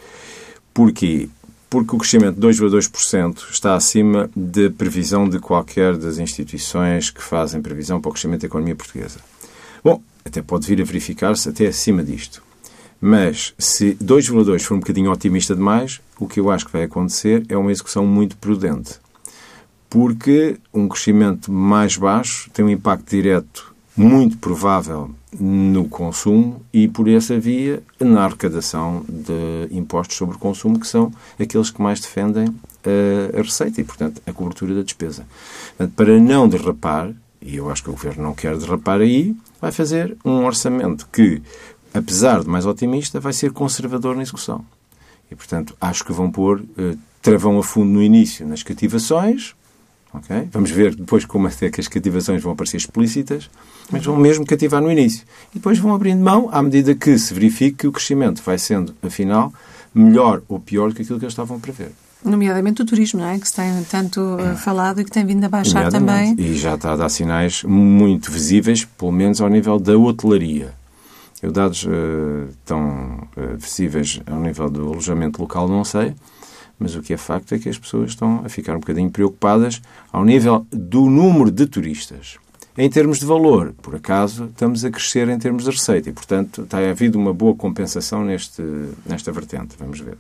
Porquê? 0.74 1.28
Porque 1.68 1.94
o 1.94 1.98
crescimento 1.98 2.40
de 2.40 2.46
2,2% 2.48 3.50
está 3.50 3.74
acima 3.74 4.28
da 4.34 4.68
previsão 4.70 5.28
de 5.28 5.38
qualquer 5.38 5.96
das 5.96 6.18
instituições 6.18 7.10
que 7.10 7.22
fazem 7.22 7.62
previsão 7.62 8.00
para 8.00 8.08
o 8.08 8.12
crescimento 8.12 8.40
da 8.40 8.46
economia 8.48 8.74
portuguesa. 8.74 9.20
Bom, 9.84 10.02
até 10.24 10.42
pode 10.42 10.66
vir 10.66 10.80
a 10.80 10.84
verificar-se 10.84 11.48
até 11.48 11.66
acima 11.66 12.02
disto. 12.02 12.42
Mas 13.00 13.54
se 13.58 13.94
2,2 13.94 14.62
for 14.62 14.74
um 14.74 14.80
bocadinho 14.80 15.10
otimista 15.10 15.54
demais, 15.54 16.00
o 16.18 16.28
que 16.28 16.38
eu 16.38 16.50
acho 16.50 16.66
que 16.66 16.72
vai 16.72 16.82
acontecer 16.82 17.44
é 17.48 17.56
uma 17.56 17.72
execução 17.72 18.06
muito 18.06 18.36
prudente. 18.36 19.00
Porque 19.88 20.58
um 20.72 20.86
crescimento 20.86 21.50
mais 21.50 21.96
baixo 21.96 22.50
tem 22.52 22.64
um 22.64 22.68
impacto 22.68 23.10
direto 23.10 23.74
muito 23.96 24.38
provável 24.38 25.10
no 25.38 25.88
consumo 25.88 26.62
e, 26.72 26.88
por 26.88 27.08
essa 27.08 27.38
via, 27.38 27.82
na 27.98 28.24
arrecadação 28.24 29.04
de 29.08 29.68
impostos 29.70 30.16
sobre 30.16 30.36
o 30.36 30.38
consumo, 30.38 30.78
que 30.78 30.86
são 30.86 31.12
aqueles 31.38 31.70
que 31.70 31.80
mais 31.80 32.00
defendem 32.00 32.54
a, 32.84 33.38
a 33.38 33.42
receita 33.42 33.80
e, 33.80 33.84
portanto, 33.84 34.20
a 34.26 34.32
cobertura 34.32 34.74
da 34.74 34.82
despesa. 34.82 35.26
Portanto, 35.76 35.94
para 35.96 36.18
não 36.18 36.48
derrapar, 36.48 37.12
e 37.40 37.56
eu 37.56 37.70
acho 37.70 37.82
que 37.82 37.88
o 37.90 37.92
Governo 37.92 38.22
não 38.22 38.34
quer 38.34 38.56
derrapar 38.56 39.00
aí, 39.00 39.34
vai 39.60 39.72
fazer 39.72 40.16
um 40.24 40.44
orçamento 40.44 41.08
que 41.12 41.42
apesar 41.92 42.42
de 42.42 42.48
mais 42.48 42.66
otimista, 42.66 43.20
vai 43.20 43.32
ser 43.32 43.52
conservador 43.52 44.16
na 44.16 44.22
execução. 44.22 44.64
E, 45.30 45.34
portanto, 45.34 45.76
acho 45.80 46.04
que 46.04 46.12
vão 46.12 46.30
pôr 46.30 46.60
uh, 46.60 46.98
travão 47.22 47.58
a 47.58 47.62
fundo 47.62 47.90
no 47.90 48.02
início 48.02 48.46
nas 48.46 48.62
cativações. 48.62 49.54
Okay? 50.12 50.48
Vamos 50.50 50.70
ver 50.70 50.94
depois 50.94 51.24
como 51.24 51.46
é 51.46 51.70
que 51.70 51.80
as 51.80 51.86
cativações 51.86 52.42
vão 52.42 52.52
aparecer 52.52 52.78
explícitas, 52.78 53.48
mas 53.90 54.04
vão 54.04 54.16
mesmo 54.16 54.44
cativar 54.44 54.82
no 54.82 54.90
início. 54.90 55.24
E 55.52 55.58
depois 55.58 55.78
vão 55.78 55.94
abrindo 55.94 56.22
mão 56.22 56.48
à 56.50 56.60
medida 56.62 56.94
que 56.94 57.16
se 57.16 57.32
verifique 57.32 57.78
que 57.78 57.86
o 57.86 57.92
crescimento 57.92 58.42
vai 58.42 58.58
sendo, 58.58 58.94
afinal, 59.02 59.52
melhor 59.94 60.42
ou 60.48 60.58
pior 60.58 60.88
do 60.88 60.96
que 60.96 61.02
aquilo 61.02 61.18
que 61.18 61.24
eles 61.24 61.32
estavam 61.32 61.58
a 61.58 61.60
prever. 61.60 61.92
Nomeadamente 62.24 62.82
o 62.82 62.84
turismo, 62.84 63.20
não 63.20 63.28
é? 63.28 63.38
Que 63.38 63.48
se 63.48 63.54
tem 63.54 63.82
tanto 63.84 64.20
uh, 64.20 64.56
falado 64.56 65.00
e 65.00 65.04
que 65.04 65.10
tem 65.10 65.24
vindo 65.24 65.44
a 65.44 65.48
baixar 65.48 65.90
também. 65.90 66.34
E 66.38 66.54
já 66.54 66.74
está 66.74 66.92
a 66.92 66.96
dar 66.96 67.08
sinais 67.08 67.62
muito 67.64 68.30
visíveis, 68.30 68.84
pelo 68.84 69.12
menos 69.12 69.40
ao 69.40 69.48
nível 69.48 69.78
da 69.78 69.96
hotelaria. 69.96 70.74
Eu 71.42 71.50
dados 71.50 71.84
uh, 71.84 72.48
tão 72.64 73.26
uh, 73.36 73.56
visíveis 73.56 74.20
ao 74.26 74.40
nível 74.40 74.68
do 74.68 74.88
alojamento 74.88 75.40
local 75.40 75.66
não 75.66 75.84
sei, 75.84 76.14
mas 76.78 76.94
o 76.94 77.00
que 77.00 77.14
é 77.14 77.16
facto 77.16 77.54
é 77.54 77.58
que 77.58 77.68
as 77.68 77.78
pessoas 77.78 78.10
estão 78.10 78.42
a 78.44 78.48
ficar 78.48 78.76
um 78.76 78.80
bocadinho 78.80 79.10
preocupadas 79.10 79.80
ao 80.12 80.24
nível 80.24 80.66
do 80.70 81.06
número 81.06 81.50
de 81.50 81.66
turistas. 81.66 82.36
Em 82.78 82.88
termos 82.88 83.18
de 83.18 83.26
valor, 83.26 83.74
por 83.82 83.96
acaso, 83.96 84.46
estamos 84.46 84.84
a 84.84 84.90
crescer 84.90 85.28
em 85.28 85.38
termos 85.38 85.64
de 85.64 85.70
receita 85.70 86.08
e, 86.08 86.12
portanto, 86.12 86.66
a 86.70 86.90
havido 86.90 87.18
uma 87.18 87.34
boa 87.34 87.54
compensação 87.54 88.24
neste, 88.24 88.62
nesta 89.04 89.32
vertente. 89.32 89.74
Vamos 89.78 90.00
ver. 90.00 90.16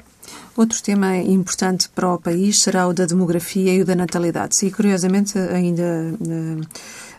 Outro 0.56 0.82
tema 0.82 1.16
importante 1.16 1.88
para 1.88 2.12
o 2.12 2.18
país 2.18 2.60
será 2.60 2.86
o 2.86 2.92
da 2.92 3.06
demografia 3.06 3.74
e 3.74 3.80
o 3.80 3.84
da 3.84 3.94
natalidade. 3.94 4.56
E, 4.64 4.70
curiosamente, 4.70 5.38
ainda. 5.38 6.14
Uh, 6.20 6.66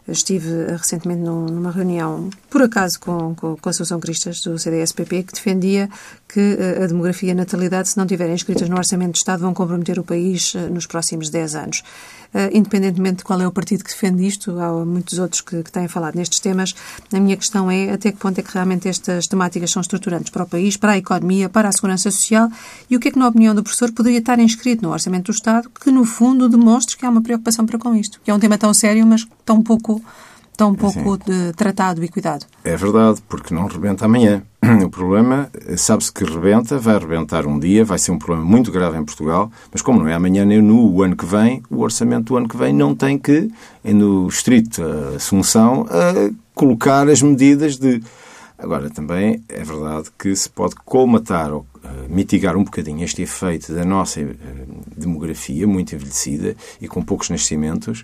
Estive 0.08 0.66
recentemente 0.72 1.22
numa 1.22 1.70
reunião, 1.70 2.30
por 2.49 2.64
acaso, 2.64 2.99
com, 2.99 3.36
com, 3.36 3.55
com 3.55 3.70
a 3.70 3.72
Associação 3.72 3.99
Cristas 3.99 4.41
do 4.41 4.58
CDS-PP, 4.58 5.24
que 5.24 5.34
defendia 5.34 5.89
que 6.34 6.57
a 6.82 6.88
demografia 6.88 7.29
e 7.29 7.32
a 7.32 7.36
natalidade, 7.36 7.89
se 7.89 7.97
não 7.97 8.05
estiverem 8.05 8.34
inscritas 8.34 8.69
no 8.69 8.77
Orçamento 8.77 9.11
do 9.11 9.15
Estado, 9.15 9.41
vão 9.41 9.53
comprometer 9.53 9.99
o 9.99 10.03
país 10.03 10.53
nos 10.71 10.86
próximos 10.86 11.29
10 11.29 11.55
anos. 11.55 11.84
Independentemente 12.53 13.17
de 13.17 13.23
qual 13.25 13.41
é 13.41 13.47
o 13.47 13.51
partido 13.51 13.84
que 13.84 13.89
defende 13.89 14.25
isto, 14.25 14.57
há 14.57 14.86
muitos 14.86 15.19
outros 15.19 15.41
que, 15.41 15.61
que 15.61 15.71
têm 15.71 15.89
falado 15.89 16.15
nestes 16.15 16.39
temas, 16.39 16.73
a 17.11 17.19
minha 17.19 17.36
questão 17.36 17.69
é 17.69 17.91
até 17.91 18.09
que 18.09 18.17
ponto 18.17 18.39
é 18.39 18.41
que 18.41 18.53
realmente 18.53 18.88
estas 18.88 19.27
temáticas 19.27 19.69
são 19.69 19.82
estruturantes 19.82 20.29
para 20.29 20.43
o 20.43 20.47
país, 20.47 20.77
para 20.77 20.93
a 20.93 20.97
economia, 20.97 21.49
para 21.49 21.67
a 21.67 21.71
segurança 21.73 22.09
social 22.09 22.49
e 22.89 22.95
o 22.95 22.99
que 23.01 23.09
é 23.09 23.11
que, 23.11 23.19
na 23.19 23.27
opinião 23.27 23.53
do 23.53 23.61
professor, 23.61 23.91
poderia 23.91 24.19
estar 24.19 24.39
inscrito 24.39 24.82
no 24.82 24.93
Orçamento 24.93 25.25
do 25.25 25.36
Estado 25.36 25.69
que, 25.69 25.91
no 25.91 26.05
fundo, 26.05 26.47
demonstre 26.47 26.95
que 26.95 27.05
há 27.05 27.09
uma 27.09 27.21
preocupação 27.21 27.65
para 27.65 27.77
com 27.77 27.93
isto, 27.93 28.21
que 28.23 28.32
é 28.32 28.34
um 28.34 28.39
tema 28.39 28.57
tão 28.57 28.73
sério, 28.73 29.05
mas 29.05 29.27
tão 29.43 29.61
pouco 29.61 30.01
tão 30.62 30.76
pouco 30.76 31.18
de, 31.18 31.53
tratado 31.53 32.03
e 32.03 32.07
cuidado. 32.07 32.45
É 32.64 32.78
verdade, 32.78 33.20
porque 33.28 33.51
não 33.51 33.66
rebenta 33.66 34.05
amanhã. 34.05 34.43
O 34.86 34.89
problema, 34.91 35.49
sabe-se 35.76 36.12
que 36.12 36.24
rebenta, 36.24 36.78
vai 36.78 36.99
rebentar 36.99 37.47
um 37.47 37.57
dia, 37.57 37.84
vai 37.84 37.97
ser 37.97 38.12
um 38.12 38.20
problema 38.20 38.47
muito 38.47 38.72
grave 38.72 38.95
em 38.95 39.03
Portugal, 39.03 39.51
mas 39.72 39.82
como 39.82 39.99
não 39.99 40.07
é 40.07 40.14
amanhã 40.14 40.45
nem 40.45 40.62
no 40.62 41.01
ano 41.01 41.16
que 41.16 41.26
vem, 41.26 41.64
o 41.68 41.80
orçamento 41.80 42.26
do 42.26 42.38
ano 42.38 42.47
que 42.47 42.55
vem 42.55 42.72
não 42.72 42.93
tem 42.93 43.18
que, 43.18 43.49
no 43.84 44.28
estrito 44.28 44.84
assunção, 45.16 45.88
colocar 46.53 47.09
as 47.09 47.24
medidas 47.24 47.78
de. 47.78 48.03
Agora, 48.57 48.91
também 48.91 49.43
é 49.49 49.64
verdade 49.64 50.09
que 50.18 50.36
se 50.36 50.47
pode 50.47 50.76
colmatar 50.86 51.51
ou 51.51 51.66
mitigar 52.07 52.55
um 52.55 52.64
bocadinho 52.64 53.03
este 53.03 53.24
efeito 53.24 53.74
da 53.74 53.84
nossa 53.84 54.22
eh, 54.22 54.36
demografia 54.95 55.66
muito 55.66 55.95
envelhecida 55.95 56.55
e 56.80 56.88
com 56.88 57.01
poucos 57.01 57.30
nascimentos 57.30 58.03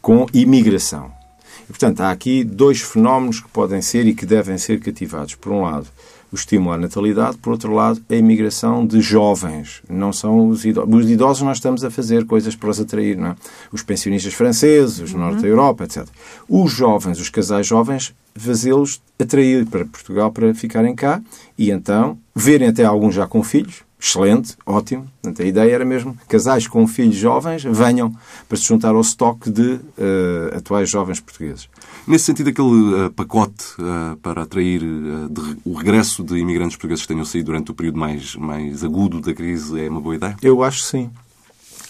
com 0.00 0.26
imigração. 0.32 1.17
E, 1.64 1.66
portanto, 1.66 2.00
há 2.00 2.10
aqui 2.10 2.44
dois 2.44 2.80
fenómenos 2.80 3.40
que 3.40 3.48
podem 3.48 3.80
ser 3.82 4.06
e 4.06 4.14
que 4.14 4.26
devem 4.26 4.58
ser 4.58 4.80
cativados. 4.80 5.34
Por 5.34 5.52
um 5.52 5.62
lado, 5.62 5.86
o 6.30 6.34
estímulo 6.34 6.72
à 6.72 6.78
natalidade, 6.78 7.38
por 7.38 7.52
outro 7.52 7.72
lado, 7.72 8.02
a 8.08 8.14
imigração 8.14 8.86
de 8.86 9.00
jovens. 9.00 9.82
Não 9.88 10.12
são 10.12 10.48
os 10.48 10.64
idosos. 10.64 10.94
Os 10.94 11.10
idosos 11.10 11.42
nós 11.42 11.56
estamos 11.56 11.84
a 11.84 11.90
fazer 11.90 12.26
coisas 12.26 12.54
para 12.54 12.68
os 12.68 12.80
atrair, 12.80 13.16
não 13.16 13.28
é? 13.28 13.36
Os 13.72 13.82
pensionistas 13.82 14.34
franceses, 14.34 15.00
os 15.00 15.12
uhum. 15.12 15.20
norte 15.20 15.42
da 15.42 15.48
Europa, 15.48 15.84
etc. 15.84 16.06
Os 16.48 16.70
jovens, 16.70 17.18
os 17.18 17.30
casais 17.30 17.66
jovens, 17.66 18.14
fazê-los 18.36 19.00
atrair 19.18 19.66
para 19.66 19.84
Portugal 19.84 20.30
para 20.30 20.54
ficarem 20.54 20.94
cá 20.94 21.20
e 21.56 21.70
então 21.70 22.18
verem 22.34 22.68
até 22.68 22.84
alguns 22.84 23.14
já 23.14 23.26
com 23.26 23.42
filhos, 23.42 23.82
excelente, 24.00 24.56
ótimo. 24.64 25.08
Portanto, 25.22 25.42
a 25.42 25.44
ideia 25.44 25.72
era 25.72 25.84
mesmo 25.84 26.16
casais 26.28 26.66
com 26.66 26.86
filhos 26.86 27.16
jovens 27.16 27.64
venham 27.64 28.14
para 28.48 28.56
se 28.56 28.64
juntar 28.64 28.94
ao 28.94 29.00
estoque 29.00 29.50
de 29.50 29.72
uh, 29.72 30.56
atuais 30.56 30.88
jovens 30.88 31.20
portugueses. 31.20 31.68
Nesse 32.06 32.24
sentido, 32.24 32.50
aquele 32.50 33.06
uh, 33.06 33.10
pacote 33.10 33.64
uh, 33.78 34.16
para 34.18 34.42
atrair 34.42 34.80
de, 34.80 35.56
o 35.64 35.74
regresso 35.74 36.22
de 36.22 36.36
imigrantes 36.38 36.76
portugueses 36.76 37.02
que 37.02 37.08
tenham 37.08 37.24
saído 37.24 37.46
durante 37.46 37.70
o 37.70 37.74
período 37.74 37.98
mais, 37.98 38.36
mais 38.36 38.84
agudo 38.84 39.20
da 39.20 39.34
crise 39.34 39.80
é 39.80 39.88
uma 39.88 40.00
boa 40.00 40.14
ideia? 40.14 40.36
Eu 40.42 40.62
acho 40.62 40.82
que 40.82 40.86
sim. 40.86 41.10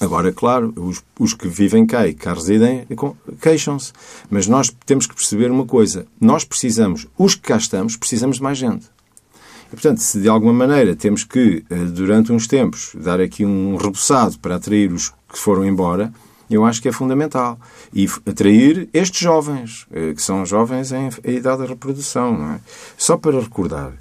Agora, 0.00 0.32
claro, 0.32 0.72
os, 0.76 1.02
os 1.18 1.34
que 1.34 1.48
vivem 1.48 1.84
cá 1.84 2.06
e 2.06 2.14
cá 2.14 2.32
residem 2.32 2.86
queixam-se. 3.40 3.92
Mas 4.30 4.46
nós 4.46 4.72
temos 4.86 5.06
que 5.06 5.14
perceber 5.14 5.50
uma 5.50 5.66
coisa. 5.66 6.06
Nós 6.20 6.44
precisamos, 6.44 7.06
os 7.18 7.34
que 7.34 7.42
cá 7.42 7.56
estamos, 7.56 7.96
precisamos 7.96 8.36
de 8.36 8.42
mais 8.42 8.56
gente. 8.56 8.86
E, 9.68 9.70
portanto, 9.70 9.98
se 9.98 10.20
de 10.20 10.28
alguma 10.28 10.52
maneira 10.52 10.96
temos 10.96 11.24
que, 11.24 11.64
eh, 11.68 11.74
durante 11.84 12.32
uns 12.32 12.46
tempos, 12.46 12.92
dar 12.94 13.20
aqui 13.20 13.44
um 13.44 13.76
reboçado 13.76 14.38
para 14.38 14.56
atrair 14.56 14.92
os 14.92 15.10
que 15.10 15.38
foram 15.38 15.64
embora, 15.64 16.12
eu 16.50 16.64
acho 16.64 16.80
que 16.80 16.88
é 16.88 16.92
fundamental. 16.92 17.58
E 17.92 18.08
atrair 18.26 18.88
estes 18.92 19.20
jovens, 19.20 19.86
eh, 19.92 20.14
que 20.14 20.22
são 20.22 20.46
jovens 20.46 20.92
em 20.92 21.10
idade 21.24 21.62
de 21.62 21.68
reprodução. 21.68 22.36
Não 22.36 22.52
é? 22.52 22.60
Só 22.96 23.18
para 23.18 23.38
recordar, 23.38 23.92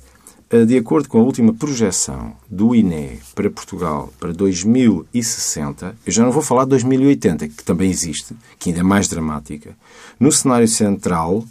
eh, 0.49 0.63
de 0.63 0.77
acordo 0.77 1.09
com 1.09 1.19
a 1.19 1.23
última 1.23 1.53
projeção 1.53 2.33
do 2.49 2.73
INE 2.73 3.19
para 3.35 3.49
Portugal 3.49 4.13
para 4.17 4.31
2060, 4.31 5.97
eu 6.05 6.11
já 6.11 6.23
não 6.23 6.31
vou 6.31 6.41
falar 6.41 6.63
de 6.63 6.69
2080, 6.69 7.49
que 7.49 7.63
também 7.65 7.89
existe, 7.89 8.33
que 8.57 8.69
ainda 8.69 8.79
é 8.79 8.83
mais 8.83 9.09
dramática, 9.09 9.75
no 10.17 10.31
cenário 10.31 10.67
central 10.67 11.43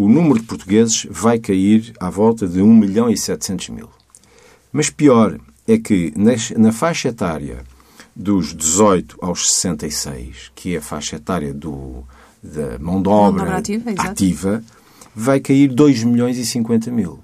o 0.00 0.08
número 0.08 0.40
de 0.40 0.46
portugueses 0.46 1.06
vai 1.10 1.38
cair 1.38 1.92
à 2.00 2.08
volta 2.08 2.48
de 2.48 2.62
1 2.62 2.74
milhão 2.74 3.10
e 3.10 3.18
700 3.18 3.68
mil. 3.68 3.90
Mas 4.72 4.88
pior 4.88 5.38
é 5.68 5.76
que 5.76 6.10
na 6.56 6.72
faixa 6.72 7.08
etária 7.08 7.64
dos 8.16 8.54
18 8.54 9.18
aos 9.20 9.52
66, 9.52 10.52
que 10.54 10.74
é 10.74 10.78
a 10.78 10.82
faixa 10.82 11.16
etária 11.16 11.52
do, 11.52 12.02
da 12.42 12.78
mão 12.78 13.02
de 13.02 13.10
obra 13.10 13.58
ativa, 13.58 13.90
ativa, 13.98 14.64
vai 15.14 15.38
cair 15.38 15.68
2 15.68 16.04
milhões 16.04 16.38
e 16.38 16.46
50 16.46 16.90
mil. 16.90 17.20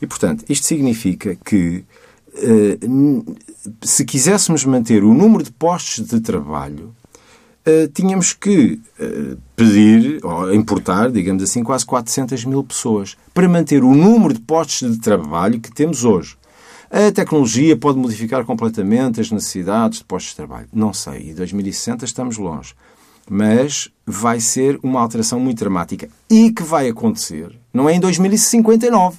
E, 0.00 0.06
portanto, 0.06 0.44
isto 0.48 0.66
significa 0.66 1.36
que 1.44 1.84
eh, 2.36 2.78
se 3.82 4.04
quiséssemos 4.04 4.64
manter 4.64 5.02
o 5.02 5.12
número 5.12 5.42
de 5.42 5.50
postos 5.50 6.06
de 6.06 6.20
trabalho 6.20 6.94
uh, 7.66 7.88
tínhamos 7.88 8.32
que 8.32 8.80
uh, 9.00 9.38
pedir, 9.56 10.24
ou 10.24 10.54
importar, 10.54 11.10
digamos 11.10 11.42
assim, 11.42 11.62
quase 11.62 11.84
400 11.84 12.44
mil 12.44 12.62
pessoas 12.62 13.16
para 13.32 13.48
manter 13.48 13.82
o 13.82 13.94
número 13.94 14.34
de 14.34 14.40
postos 14.40 14.92
de 14.92 15.00
trabalho 15.00 15.60
que 15.60 15.72
temos 15.72 16.04
hoje. 16.04 16.36
A 16.90 17.10
tecnologia 17.10 17.76
pode 17.76 17.98
modificar 17.98 18.44
completamente 18.44 19.20
as 19.20 19.30
necessidades 19.30 19.98
de 19.98 20.04
postos 20.04 20.30
de 20.30 20.36
trabalho. 20.36 20.68
Não 20.72 20.92
sei. 20.92 21.30
Em 21.30 21.34
2060 21.34 22.04
estamos 22.04 22.38
longe. 22.38 22.74
Mas 23.28 23.88
vai 24.06 24.38
ser 24.38 24.78
uma 24.80 25.00
alteração 25.00 25.40
muito 25.40 25.58
dramática. 25.58 26.08
E 26.30 26.52
que 26.52 26.62
vai 26.62 26.88
acontecer, 26.88 27.58
não 27.72 27.88
é 27.88 27.94
em 27.94 28.00
2059. 28.00 29.18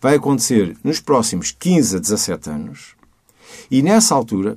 Vai 0.00 0.16
acontecer 0.16 0.76
nos 0.84 1.00
próximos 1.00 1.50
15 1.50 1.96
a 1.96 1.98
17 1.98 2.50
anos. 2.50 2.94
E 3.70 3.82
nessa 3.82 4.14
altura, 4.14 4.56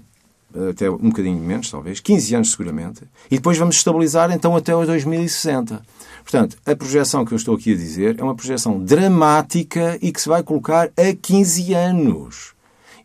até 0.69 0.89
um 0.89 1.09
bocadinho 1.09 1.37
menos, 1.37 1.69
talvez, 1.69 1.99
15 1.99 2.35
anos 2.35 2.51
seguramente, 2.51 3.03
e 3.29 3.35
depois 3.35 3.57
vamos 3.57 3.75
estabilizar 3.75 4.31
então 4.31 4.55
até 4.55 4.75
o 4.75 4.85
2060. 4.85 5.81
Portanto, 6.23 6.57
a 6.65 6.75
projeção 6.75 7.25
que 7.25 7.33
eu 7.33 7.35
estou 7.35 7.55
aqui 7.55 7.73
a 7.73 7.75
dizer 7.75 8.19
é 8.19 8.23
uma 8.23 8.35
projeção 8.35 8.83
dramática 8.83 9.97
e 10.01 10.11
que 10.11 10.21
se 10.21 10.29
vai 10.29 10.41
colocar 10.41 10.89
a 10.97 11.15
15 11.21 11.73
anos. 11.73 12.53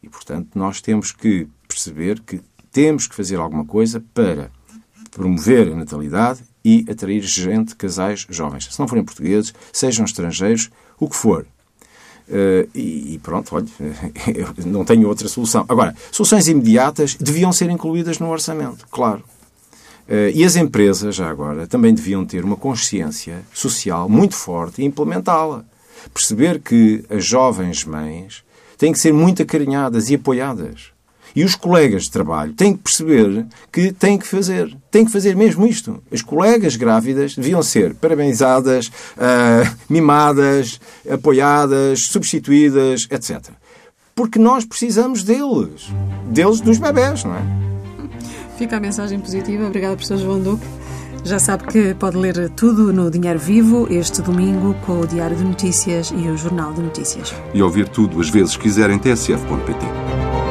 E, 0.03 0.09
portanto, 0.09 0.49
nós 0.55 0.81
temos 0.81 1.13
que 1.13 1.47
perceber 1.69 2.21
que 2.21 2.41
temos 2.73 3.07
que 3.07 3.15
fazer 3.15 3.37
alguma 3.37 3.65
coisa 3.65 4.03
para 4.15 4.51
promover 5.11 5.69
a 5.69 5.77
natalidade 5.77 6.41
e 6.65 6.85
atrair 6.89 7.23
gente, 7.23 7.75
casais 7.75 8.27
jovens. 8.31 8.69
Se 8.71 8.79
não 8.79 8.89
forem 8.89 9.05
portugueses, 9.05 9.53
sejam 9.73 10.05
estrangeiros, 10.05 10.71
o 10.99 11.09
que 11.09 11.17
for. 11.17 11.47
Uh, 12.31 12.71
e, 12.73 13.19
pronto, 13.25 13.57
olha, 13.57 13.67
não 14.65 14.85
tenho 14.85 15.09
outra 15.09 15.27
solução. 15.27 15.65
Agora, 15.69 15.97
soluções 16.13 16.47
imediatas 16.47 17.17
deviam 17.17 17.53
ser 17.53 17.69
incluídas 17.71 18.21
no 18.21 18.31
orçamento, 18.31 18.87
claro. 18.89 19.25
Uh, 20.09 20.31
e 20.33 20.45
as 20.45 20.55
empresas, 20.55 21.17
já 21.17 21.29
agora, 21.29 21.67
também 21.67 21.93
deviam 21.93 22.25
ter 22.25 22.45
uma 22.45 22.57
consciência 22.57 23.43
social 23.53 24.09
muito 24.09 24.37
forte 24.37 24.81
e 24.81 24.85
implementá-la. 24.85 25.65
Perceber 26.15 26.61
que 26.61 27.05
as 27.11 27.25
jovens 27.25 27.85
mães 27.85 28.45
têm 28.79 28.93
que 28.93 28.99
ser 28.99 29.13
muito 29.13 29.43
acarinhadas 29.43 30.09
e 30.09 30.15
apoiadas. 30.15 30.93
E 31.35 31.45
os 31.45 31.55
colegas 31.55 32.05
de 32.05 32.11
trabalho 32.11 32.53
têm 32.53 32.75
que 32.75 32.83
perceber 32.83 33.47
que 33.73 33.93
têm 33.93 34.19
que 34.19 34.27
fazer. 34.27 34.77
Têm 34.91 35.05
que 35.05 35.13
fazer 35.13 35.37
mesmo 35.37 35.67
isto. 35.67 36.03
As 36.13 36.23
colegas 36.23 36.77
grávidas 36.77 37.35
deviam 37.35 37.63
ser 37.63 37.95
parabenizadas, 37.95 38.87
uh, 38.87 39.77
mimadas, 39.89 40.81
apoiadas, 41.09 42.07
substituídas, 42.07 43.07
etc. 43.11 43.51
Porque 44.15 44.39
nós 44.39 44.65
precisamos 44.65 45.23
deles. 45.23 45.89
Deles 46.27 46.61
dos 46.61 46.79
bebés, 46.79 47.25
não 47.25 47.35
é? 47.35 47.43
Fica 48.59 48.77
a 48.77 48.81
mensagem 48.81 49.19
positiva. 49.19 49.67
Obrigada, 49.67 49.95
professor 49.95 50.19
João 50.19 50.41
Duque. 50.41 50.67
Já 51.25 51.39
sabe 51.39 51.65
que 51.67 51.95
pode 51.95 52.17
ler 52.17 52.51
tudo 52.51 52.93
no 52.93 53.11
Dinheiro 53.11 53.39
Vivo 53.39 53.87
este 53.91 54.23
domingo 54.23 54.75
com 54.87 55.01
o 55.01 55.07
Diário 55.07 55.37
de 55.37 55.45
Notícias 55.45 56.11
e 56.11 56.29
o 56.29 56.37
Jornal 56.37 56.73
de 56.73 56.83
Notícias. 56.83 57.35
E 57.53 57.63
ouvir 57.63 57.89
tudo 57.89 58.21
as 58.21 58.31
vezes 58.31 58.57
quiser 58.57 58.91
em 58.91 58.99
tsf.pt. 58.99 60.50